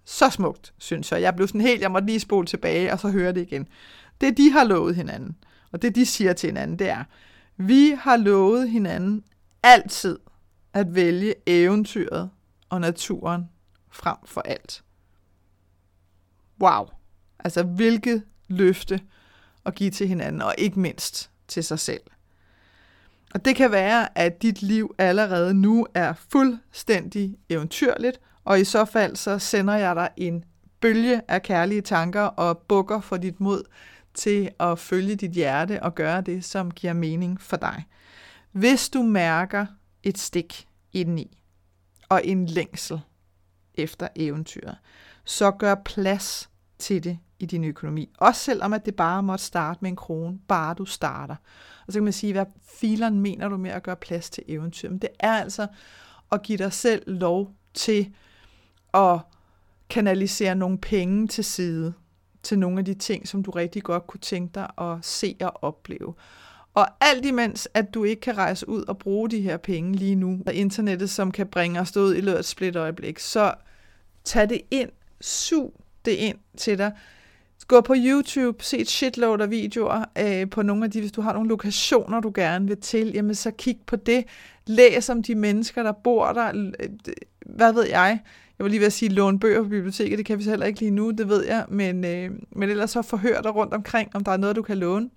så 0.05 0.29
smukt, 0.29 0.73
synes 0.77 1.11
jeg. 1.11 1.21
Jeg 1.21 1.35
blev 1.35 1.47
sådan 1.47 1.61
helt, 1.61 1.81
jeg 1.81 1.91
måtte 1.91 2.07
lige 2.07 2.19
spole 2.19 2.47
tilbage, 2.47 2.93
og 2.93 2.99
så 2.99 3.09
høre 3.09 3.33
det 3.33 3.41
igen. 3.41 3.67
Det, 4.21 4.37
de 4.37 4.51
har 4.51 4.63
lovet 4.63 4.95
hinanden, 4.95 5.35
og 5.71 5.81
det, 5.81 5.95
de 5.95 6.05
siger 6.05 6.33
til 6.33 6.47
hinanden, 6.47 6.79
det 6.79 6.89
er, 6.89 7.03
vi 7.57 7.95
har 7.99 8.17
lovet 8.17 8.69
hinanden 8.69 9.23
altid 9.63 10.19
at 10.73 10.95
vælge 10.95 11.33
eventyret 11.45 12.29
og 12.69 12.81
naturen 12.81 13.49
frem 13.91 14.17
for 14.25 14.41
alt. 14.41 14.83
Wow. 16.61 16.85
Altså, 17.39 17.63
hvilket 17.63 18.23
løfte 18.47 19.01
at 19.65 19.75
give 19.75 19.91
til 19.91 20.07
hinanden, 20.07 20.41
og 20.41 20.55
ikke 20.57 20.79
mindst 20.79 21.29
til 21.47 21.63
sig 21.63 21.79
selv. 21.79 22.01
Og 23.33 23.45
det 23.45 23.55
kan 23.55 23.71
være, 23.71 24.17
at 24.17 24.41
dit 24.41 24.61
liv 24.61 24.95
allerede 24.97 25.53
nu 25.53 25.87
er 25.93 26.13
fuldstændig 26.13 27.37
eventyrligt, 27.49 28.19
og 28.43 28.59
i 28.59 28.63
så 28.63 28.85
fald 28.85 29.15
så 29.15 29.39
sender 29.39 29.73
jeg 29.73 29.95
dig 29.95 30.09
en 30.17 30.43
bølge 30.79 31.21
af 31.27 31.41
kærlige 31.41 31.81
tanker 31.81 32.21
og 32.21 32.57
bukker 32.57 33.01
for 33.01 33.17
dit 33.17 33.39
mod 33.39 33.63
til 34.17 34.49
at 34.59 34.79
følge 34.79 35.15
dit 35.15 35.31
hjerte 35.31 35.83
og 35.83 35.95
gøre 35.95 36.21
det, 36.21 36.45
som 36.45 36.71
giver 36.71 36.93
mening 36.93 37.41
for 37.41 37.57
dig. 37.57 37.85
Hvis 38.51 38.89
du 38.89 39.03
mærker 39.03 39.65
et 40.03 40.17
stik 40.17 40.67
indeni 40.93 41.43
og 42.09 42.25
en 42.25 42.45
længsel 42.45 42.99
efter 43.75 44.07
eventyret, 44.15 44.77
så 45.23 45.51
gør 45.51 45.75
plads 45.75 46.49
til 46.79 47.03
det 47.03 47.19
i 47.39 47.45
din 47.45 47.63
økonomi. 47.63 48.09
Også 48.17 48.41
selvom 48.41 48.73
at 48.73 48.85
det 48.85 48.95
bare 48.95 49.23
måtte 49.23 49.45
starte 49.45 49.79
med 49.81 49.89
en 49.89 49.95
krone, 49.95 50.39
bare 50.47 50.73
du 50.73 50.85
starter. 50.85 51.35
Og 51.87 51.93
så 51.93 51.99
kan 51.99 52.03
man 52.03 52.13
sige, 52.13 52.33
hvad 52.33 52.45
fileren 52.79 53.19
mener 53.19 53.49
du 53.49 53.57
med 53.57 53.71
at 53.71 53.83
gøre 53.83 53.95
plads 53.95 54.29
til 54.29 54.43
eventyr? 54.47 54.89
Men 54.89 54.99
det 54.99 55.09
er 55.19 55.31
altså 55.31 55.67
at 56.31 56.41
give 56.41 56.57
dig 56.57 56.73
selv 56.73 57.03
lov 57.07 57.53
til 57.73 58.13
at 58.93 59.19
kanalisere 59.89 60.55
nogle 60.55 60.77
penge 60.77 61.27
til 61.27 61.43
side 61.43 61.93
til 62.43 62.59
nogle 62.59 62.79
af 62.79 62.85
de 62.85 62.93
ting, 62.93 63.27
som 63.27 63.43
du 63.43 63.51
rigtig 63.51 63.83
godt 63.83 64.07
kunne 64.07 64.19
tænke 64.19 64.51
dig 64.55 64.67
at 64.77 64.97
se 65.01 65.35
og 65.41 65.63
opleve. 65.63 66.13
Og 66.73 66.87
alt 67.01 67.25
imens, 67.25 67.67
at 67.73 67.93
du 67.93 68.03
ikke 68.03 68.21
kan 68.21 68.37
rejse 68.37 68.69
ud 68.69 68.83
og 68.87 68.97
bruge 68.97 69.29
de 69.29 69.41
her 69.41 69.57
penge 69.57 69.95
lige 69.95 70.15
nu, 70.15 70.39
og 70.47 70.53
internettet, 70.53 71.09
som 71.09 71.31
kan 71.31 71.47
bringe 71.47 71.79
os 71.79 71.97
ud 71.97 72.15
i 72.15 72.21
løbet 72.21 72.35
af 72.35 72.39
et 72.39 72.45
split 72.45 72.75
øjeblik, 72.75 73.19
så 73.19 73.53
tag 74.23 74.49
det 74.49 74.61
ind, 74.71 74.89
sug 75.21 75.81
det 76.05 76.11
ind 76.11 76.37
til 76.57 76.77
dig. 76.77 76.91
Gå 77.67 77.81
på 77.81 77.93
YouTube, 77.97 78.63
se 78.63 78.77
et 78.77 78.89
shitload 78.89 79.41
af 79.41 79.49
videoer 79.49 80.05
øh, 80.17 80.49
på 80.49 80.61
nogle 80.61 80.85
af 80.85 80.91
de, 80.91 80.99
hvis 80.99 81.11
du 81.11 81.21
har 81.21 81.33
nogle 81.33 81.49
lokationer, 81.49 82.19
du 82.19 82.31
gerne 82.35 82.67
vil 82.67 82.77
til, 82.77 83.11
jamen 83.13 83.35
så 83.35 83.51
kig 83.51 83.79
på 83.85 83.95
det. 83.95 84.25
Læs 84.65 85.09
om 85.09 85.23
de 85.23 85.35
mennesker, 85.35 85.83
der 85.83 85.91
bor 85.91 86.33
der. 86.33 86.71
Hvad 87.55 87.73
ved 87.73 87.87
jeg? 87.87 88.19
Jeg 88.59 88.63
vil 88.63 88.71
lige 88.71 88.79
ved 88.79 88.87
at 88.87 88.93
sige, 88.93 89.09
låne 89.09 89.39
bøger 89.39 89.63
på 89.63 89.69
biblioteket, 89.69 90.17
det 90.17 90.25
kan 90.25 90.39
vi 90.39 90.43
så 90.43 90.49
heller 90.49 90.65
ikke 90.65 90.79
lige 90.79 90.91
nu, 90.91 91.11
det 91.11 91.29
ved 91.29 91.45
jeg, 91.45 91.65
men, 91.69 92.05
øh, 92.05 92.31
men 92.51 92.69
ellers 92.69 92.91
så 92.91 93.01
forhør 93.01 93.41
dig 93.41 93.55
rundt 93.55 93.73
omkring, 93.73 94.15
om 94.15 94.23
der 94.23 94.31
er 94.31 94.37
noget, 94.37 94.55
du 94.55 94.61
kan 94.61 94.77
låne. 94.77 95.09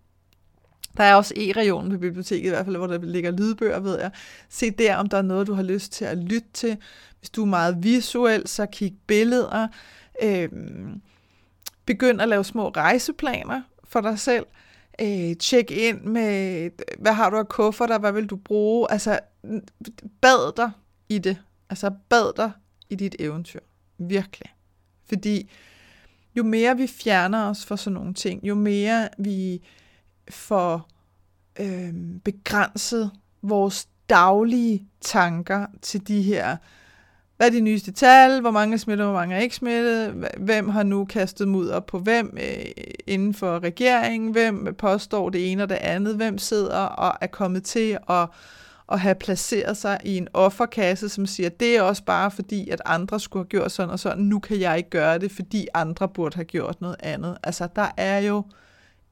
Der 0.97 1.05
er 1.05 1.15
også 1.15 1.35
e-regionen 1.37 1.91
på 1.91 1.99
biblioteket, 1.99 2.47
i 2.47 2.49
hvert 2.49 2.65
fald, 2.65 2.77
hvor 2.77 2.87
der 2.87 2.99
ligger 2.99 3.31
lydbøger, 3.31 3.81
ved 3.81 4.01
jeg. 4.01 4.11
Se 4.49 4.71
der, 4.71 4.97
om 4.97 5.09
der 5.09 5.19
er 5.19 5.23
noget, 5.23 5.47
du 5.47 5.55
har 5.55 5.63
lyst 5.63 5.93
til 5.93 6.05
at 6.05 6.19
lytte 6.19 6.49
til. 6.53 6.77
Hvis 7.19 7.31
du 7.31 7.43
er 7.43 7.47
meget 7.47 7.77
visuel, 7.85 8.49
så 8.49 8.67
kig 8.67 8.95
billeder. 9.07 9.69
Øh, 10.23 10.49
begynd 11.87 12.21
at 12.21 12.29
lave 12.29 12.45
små 12.45 12.69
rejseplaner 12.69 13.63
for 13.85 14.01
dig 14.01 14.19
selv. 14.19 14.47
Øh, 15.01 15.37
tjek 15.37 15.71
ind 15.71 16.01
med, 16.01 16.71
hvad 16.99 17.13
har 17.13 17.31
du 17.31 17.37
af 17.37 17.49
kufferter, 17.49 17.99
hvad 17.99 18.13
vil 18.13 18.27
du 18.27 18.37
bruge? 18.37 18.93
Altså, 18.93 19.19
bad 20.21 20.57
dig 20.57 20.71
i 21.09 21.19
det. 21.19 21.37
Altså, 21.71 21.91
bad 22.09 22.37
dig 22.37 22.51
i 22.91 22.95
dit 22.95 23.17
eventyr. 23.19 23.61
Virkelig. 23.99 24.55
Fordi 25.09 25.51
jo 26.37 26.43
mere 26.43 26.77
vi 26.77 26.87
fjerner 26.87 27.45
os 27.45 27.67
for 27.67 27.77
sådan 27.77 27.95
nogle 27.95 28.15
ting, 28.15 28.45
jo 28.45 28.55
mere 28.55 29.09
vi 29.19 29.63
får 30.31 30.89
øh, 31.61 31.95
begrænset 32.25 33.11
vores 33.43 33.89
daglige 34.11 34.87
tanker 35.01 35.67
til 35.83 36.09
de 36.09 36.23
her, 36.23 36.57
hvad 37.37 37.47
er 37.47 37.51
de 37.51 37.61
nyeste 37.61 37.93
tal, 37.93 38.41
hvor 38.41 38.51
mange 38.51 38.75
er 38.75 38.79
smittet, 38.79 39.07
hvor 39.07 39.15
mange 39.15 39.37
er 39.37 39.41
ikke 39.41 39.55
smittet, 39.55 40.29
hvem 40.39 40.69
har 40.69 40.83
nu 40.83 41.05
kastet 41.05 41.49
mudder 41.49 41.81
på 41.81 41.99
hvem 41.99 42.39
øh, 42.41 42.65
inden 43.07 43.35
for 43.35 43.59
regeringen, 43.59 44.33
hvem 44.33 44.75
påstår 44.79 45.31
det 45.31 45.53
ene 45.53 45.63
og 45.63 45.69
det 45.69 45.75
andet, 45.75 46.17
hvem 46.17 46.39
sidder 46.39 46.79
og 46.79 47.19
er 47.21 47.27
kommet 47.27 47.65
til 47.65 47.99
at 48.09 48.29
at 48.91 49.01
have 49.01 49.15
placeret 49.15 49.77
sig 49.77 49.99
i 50.05 50.17
en 50.17 50.29
offerkasse, 50.33 51.09
som 51.09 51.27
siger, 51.27 51.49
det 51.49 51.77
er 51.77 51.83
også 51.83 52.05
bare 52.05 52.31
fordi, 52.31 52.69
at 52.69 52.83
andre 52.85 53.21
skulle 53.21 53.45
have 53.45 53.49
gjort 53.49 53.73
sådan 53.73 53.91
og 53.91 53.99
sådan, 53.99 54.25
nu 54.25 54.39
kan 54.39 54.61
jeg 54.61 54.77
ikke 54.77 54.91
gøre 54.91 55.19
det, 55.19 55.33
fordi 55.33 55.67
andre 55.75 56.09
burde 56.09 56.35
have 56.35 56.45
gjort 56.45 56.81
noget 56.81 56.97
andet. 57.01 57.39
Altså, 57.43 57.69
der 57.77 57.89
er 57.97 58.19
jo 58.19 58.43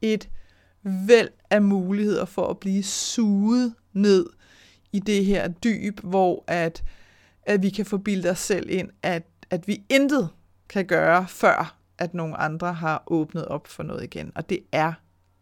et 0.03 0.29
væld 0.83 1.31
af 1.51 1.63
muligheder 1.63 2.25
for 2.25 2.47
at 2.47 2.59
blive 2.59 2.83
suget 2.83 3.75
ned 3.93 4.27
i 4.93 4.99
det 4.99 5.25
her 5.25 5.49
dyb, 5.49 6.01
hvor 6.01 6.45
at, 6.47 6.85
at 7.43 7.63
vi 7.63 7.71
kan 7.71 7.87
få 7.87 8.01
os 8.31 8.39
selv 8.39 8.71
ind, 8.71 8.91
at, 9.03 9.23
at 9.51 9.69
vi 9.69 9.83
intet 9.89 10.29
kan 10.69 10.87
gøre, 10.87 11.29
før 11.29 11.79
at 11.99 12.15
nogle 12.15 12.37
andre 12.37 12.73
har 12.73 13.03
åbnet 13.07 13.45
op 13.45 13.67
for 13.67 13.83
noget 13.83 14.05
igen. 14.05 14.33
Og 14.35 14.51
det 14.51 14.59
er 14.73 14.93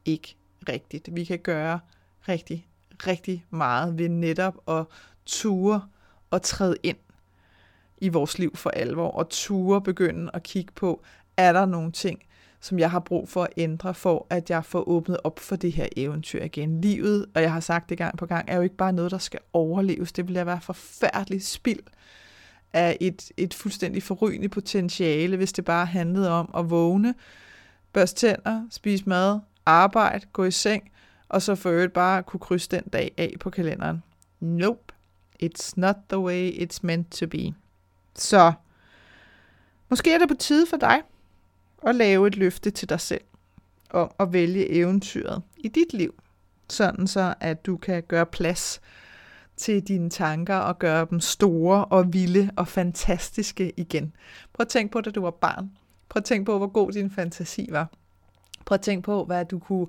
ikke 0.05 0.37
rigtigt. 0.69 1.09
Vi 1.13 1.25
kan 1.25 1.39
gøre 1.39 1.79
rigtig, 2.29 2.67
rigtig 3.07 3.45
meget 3.51 3.99
ved 3.99 4.09
netop 4.09 4.55
at 4.69 4.85
ture 5.27 5.83
og 6.31 6.43
træde 6.43 6.77
ind 6.83 6.97
i 7.99 8.09
vores 8.09 8.39
liv 8.39 8.57
for 8.57 8.71
alvor, 8.71 9.11
og 9.11 9.29
ture 9.29 9.81
begynde 9.81 10.31
at 10.35 10.43
kigge 10.43 10.73
på, 10.75 11.03
er 11.37 11.53
der 11.53 11.67
nogle 11.67 11.93
ting, 11.93 12.23
som 12.61 12.79
jeg 12.79 12.91
har 12.91 13.01
brug 13.01 13.29
for 13.29 13.43
at 13.43 13.53
ændre, 13.57 13.95
for 13.95 14.27
at 14.31 14.51
jeg 14.51 14.65
får 14.65 14.89
åbnet 14.89 15.19
op 15.25 15.39
for 15.39 15.57
det 15.57 15.73
her 15.73 15.87
eventyr 15.97 16.43
igen. 16.43 16.81
Livet, 16.81 17.27
og 17.35 17.43
jeg 17.43 17.53
har 17.53 17.61
sagt 17.61 17.89
det 17.89 17.99
gang 17.99 18.19
på 18.19 18.27
gang, 18.27 18.49
er 18.49 18.57
jo 18.57 18.63
ikke 18.63 18.77
bare 18.77 18.93
noget, 18.93 19.11
der 19.11 19.19
skal 19.19 19.41
overleves. 19.53 20.13
Det 20.13 20.29
vil 20.29 20.47
være 20.47 20.61
forfærdeligt 20.61 21.45
spild 21.45 21.83
af 22.73 22.97
et, 23.01 23.33
et 23.37 23.55
fuldstændig 23.55 24.03
forrygende 24.03 24.49
potentiale, 24.49 25.37
hvis 25.37 25.53
det 25.53 25.65
bare 25.65 25.87
handlede 25.87 26.31
om 26.31 26.51
at 26.57 26.71
vågne, 26.71 27.15
børste 27.93 28.29
tænder, 28.29 28.63
spise 28.71 29.05
mad, 29.07 29.41
arbejde, 29.67 30.27
gå 30.33 30.45
i 30.45 30.51
seng, 30.51 30.91
og 31.29 31.43
så 31.43 31.55
for 31.55 31.71
øvrigt 31.71 31.93
bare 31.93 32.23
kunne 32.23 32.41
krydse 32.41 32.69
den 32.71 32.83
dag 32.83 33.15
af 33.17 33.35
på 33.41 33.51
kalenderen. 33.51 34.03
Nope, 34.41 34.95
it's 35.43 35.73
not 35.77 35.97
the 36.09 36.19
way 36.19 36.51
it's 36.51 36.79
meant 36.83 37.13
to 37.13 37.27
be. 37.27 37.55
Så 38.15 38.53
måske 39.89 40.13
er 40.13 40.19
det 40.19 40.29
på 40.29 40.35
tide 40.35 40.67
for 40.67 40.77
dig 40.77 41.03
at 41.87 41.95
lave 41.95 42.27
et 42.27 42.37
løfte 42.37 42.71
til 42.71 42.89
dig 42.89 43.01
selv 43.01 43.25
om 43.91 44.11
at 44.19 44.33
vælge 44.33 44.71
eventyret 44.71 45.43
i 45.57 45.69
dit 45.69 45.93
liv, 45.93 46.15
sådan 46.69 47.07
så 47.07 47.35
at 47.41 47.67
du 47.67 47.77
kan 47.77 48.03
gøre 48.03 48.27
plads 48.27 48.81
til 49.57 49.89
dine 49.89 50.11
tanker 50.11 50.57
og 50.57 50.79
gøre 50.79 51.07
dem 51.11 51.21
store 51.21 51.85
og 51.85 52.13
vilde 52.13 52.51
og 52.57 52.69
fantastiske 52.69 53.73
igen. 53.77 54.13
Prøv 54.53 54.65
at 54.65 54.69
tænke 54.69 54.93
på, 54.93 55.01
da 55.01 55.11
du 55.11 55.21
var 55.21 55.31
barn. 55.31 55.71
Prøv 56.09 56.21
at 56.21 56.25
tænke 56.25 56.45
på, 56.45 56.59
hvor 56.59 56.67
god 56.67 56.93
din 56.93 57.11
fantasi 57.11 57.69
var. 57.71 57.91
Prøv 58.65 58.75
at 58.75 58.81
tænke 58.81 59.03
på, 59.03 59.25
hvad 59.25 59.45
du 59.45 59.59
kunne 59.59 59.87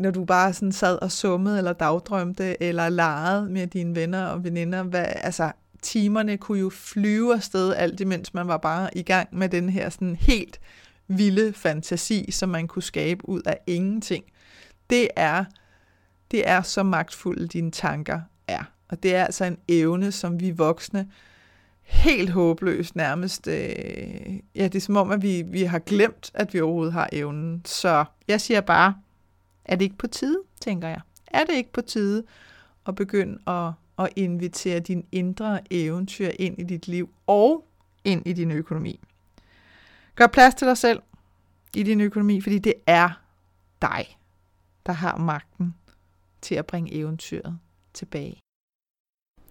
når 0.00 0.10
du 0.10 0.24
bare 0.24 0.52
sådan 0.52 0.72
sad 0.72 0.98
og 1.02 1.12
summede 1.12 1.58
eller 1.58 1.72
dagdrømte 1.72 2.62
eller 2.62 2.88
legede 2.88 3.48
med 3.50 3.66
dine 3.66 3.94
venner 3.94 4.26
og 4.26 4.44
veninder. 4.44 4.82
Hvad, 4.82 5.06
altså, 5.06 5.52
timerne 5.82 6.36
kunne 6.36 6.60
jo 6.60 6.70
flyve 6.70 7.34
afsted 7.34 7.74
alt 7.74 8.00
imens 8.00 8.34
man 8.34 8.48
var 8.48 8.56
bare 8.56 8.96
i 8.96 9.02
gang 9.02 9.28
med 9.32 9.48
den 9.48 9.68
her 9.68 9.88
sådan 9.88 10.16
helt 10.16 10.60
vilde 11.08 11.52
fantasi, 11.52 12.30
som 12.30 12.48
man 12.48 12.68
kunne 12.68 12.82
skabe 12.82 13.28
ud 13.28 13.42
af 13.42 13.58
ingenting. 13.66 14.24
Det 14.90 15.08
er, 15.16 15.44
det 16.30 16.48
er 16.48 16.62
så 16.62 16.82
magtfulde 16.82 17.46
dine 17.46 17.70
tanker 17.70 18.20
er. 18.48 18.62
Og 18.88 19.02
det 19.02 19.14
er 19.14 19.24
altså 19.24 19.44
en 19.44 19.58
evne, 19.68 20.12
som 20.12 20.40
vi 20.40 20.50
voksne 20.50 21.08
helt 21.82 22.30
håbløst 22.30 22.96
nærmest. 22.96 23.48
Øh, 23.48 24.36
ja, 24.54 24.64
det 24.64 24.74
er 24.74 24.80
som 24.80 24.96
om, 24.96 25.10
at 25.10 25.22
vi, 25.22 25.42
vi 25.42 25.62
har 25.62 25.78
glemt, 25.78 26.30
at 26.34 26.54
vi 26.54 26.60
overhovedet 26.60 26.92
har 26.92 27.08
evnen. 27.12 27.62
Så 27.64 28.04
jeg 28.28 28.40
siger 28.40 28.60
bare, 28.60 28.94
er 29.66 29.76
det 29.76 29.84
ikke 29.84 29.98
på 29.98 30.06
tide, 30.06 30.42
tænker 30.60 30.88
jeg? 30.88 31.00
Er 31.26 31.44
det 31.44 31.54
ikke 31.54 31.72
på 31.72 31.80
tide 31.80 32.24
at 32.86 32.94
begynde 32.94 33.38
at, 33.46 33.72
at 33.98 34.12
invitere 34.16 34.80
din 34.80 35.06
indre 35.12 35.60
eventyr 35.70 36.30
ind 36.38 36.58
i 36.58 36.64
dit 36.64 36.88
liv 36.88 37.10
og 37.26 37.64
ind 38.04 38.26
i 38.26 38.32
din 38.32 38.50
økonomi? 38.50 39.00
Gør 40.14 40.26
plads 40.26 40.54
til 40.54 40.66
dig 40.66 40.78
selv 40.78 41.02
i 41.74 41.82
din 41.82 42.00
økonomi, 42.00 42.40
fordi 42.40 42.58
det 42.58 42.74
er 42.86 43.10
dig, 43.82 44.18
der 44.86 44.92
har 44.92 45.16
magten 45.16 45.74
til 46.40 46.54
at 46.54 46.66
bringe 46.66 46.94
eventyret 46.94 47.58
tilbage. 47.94 48.45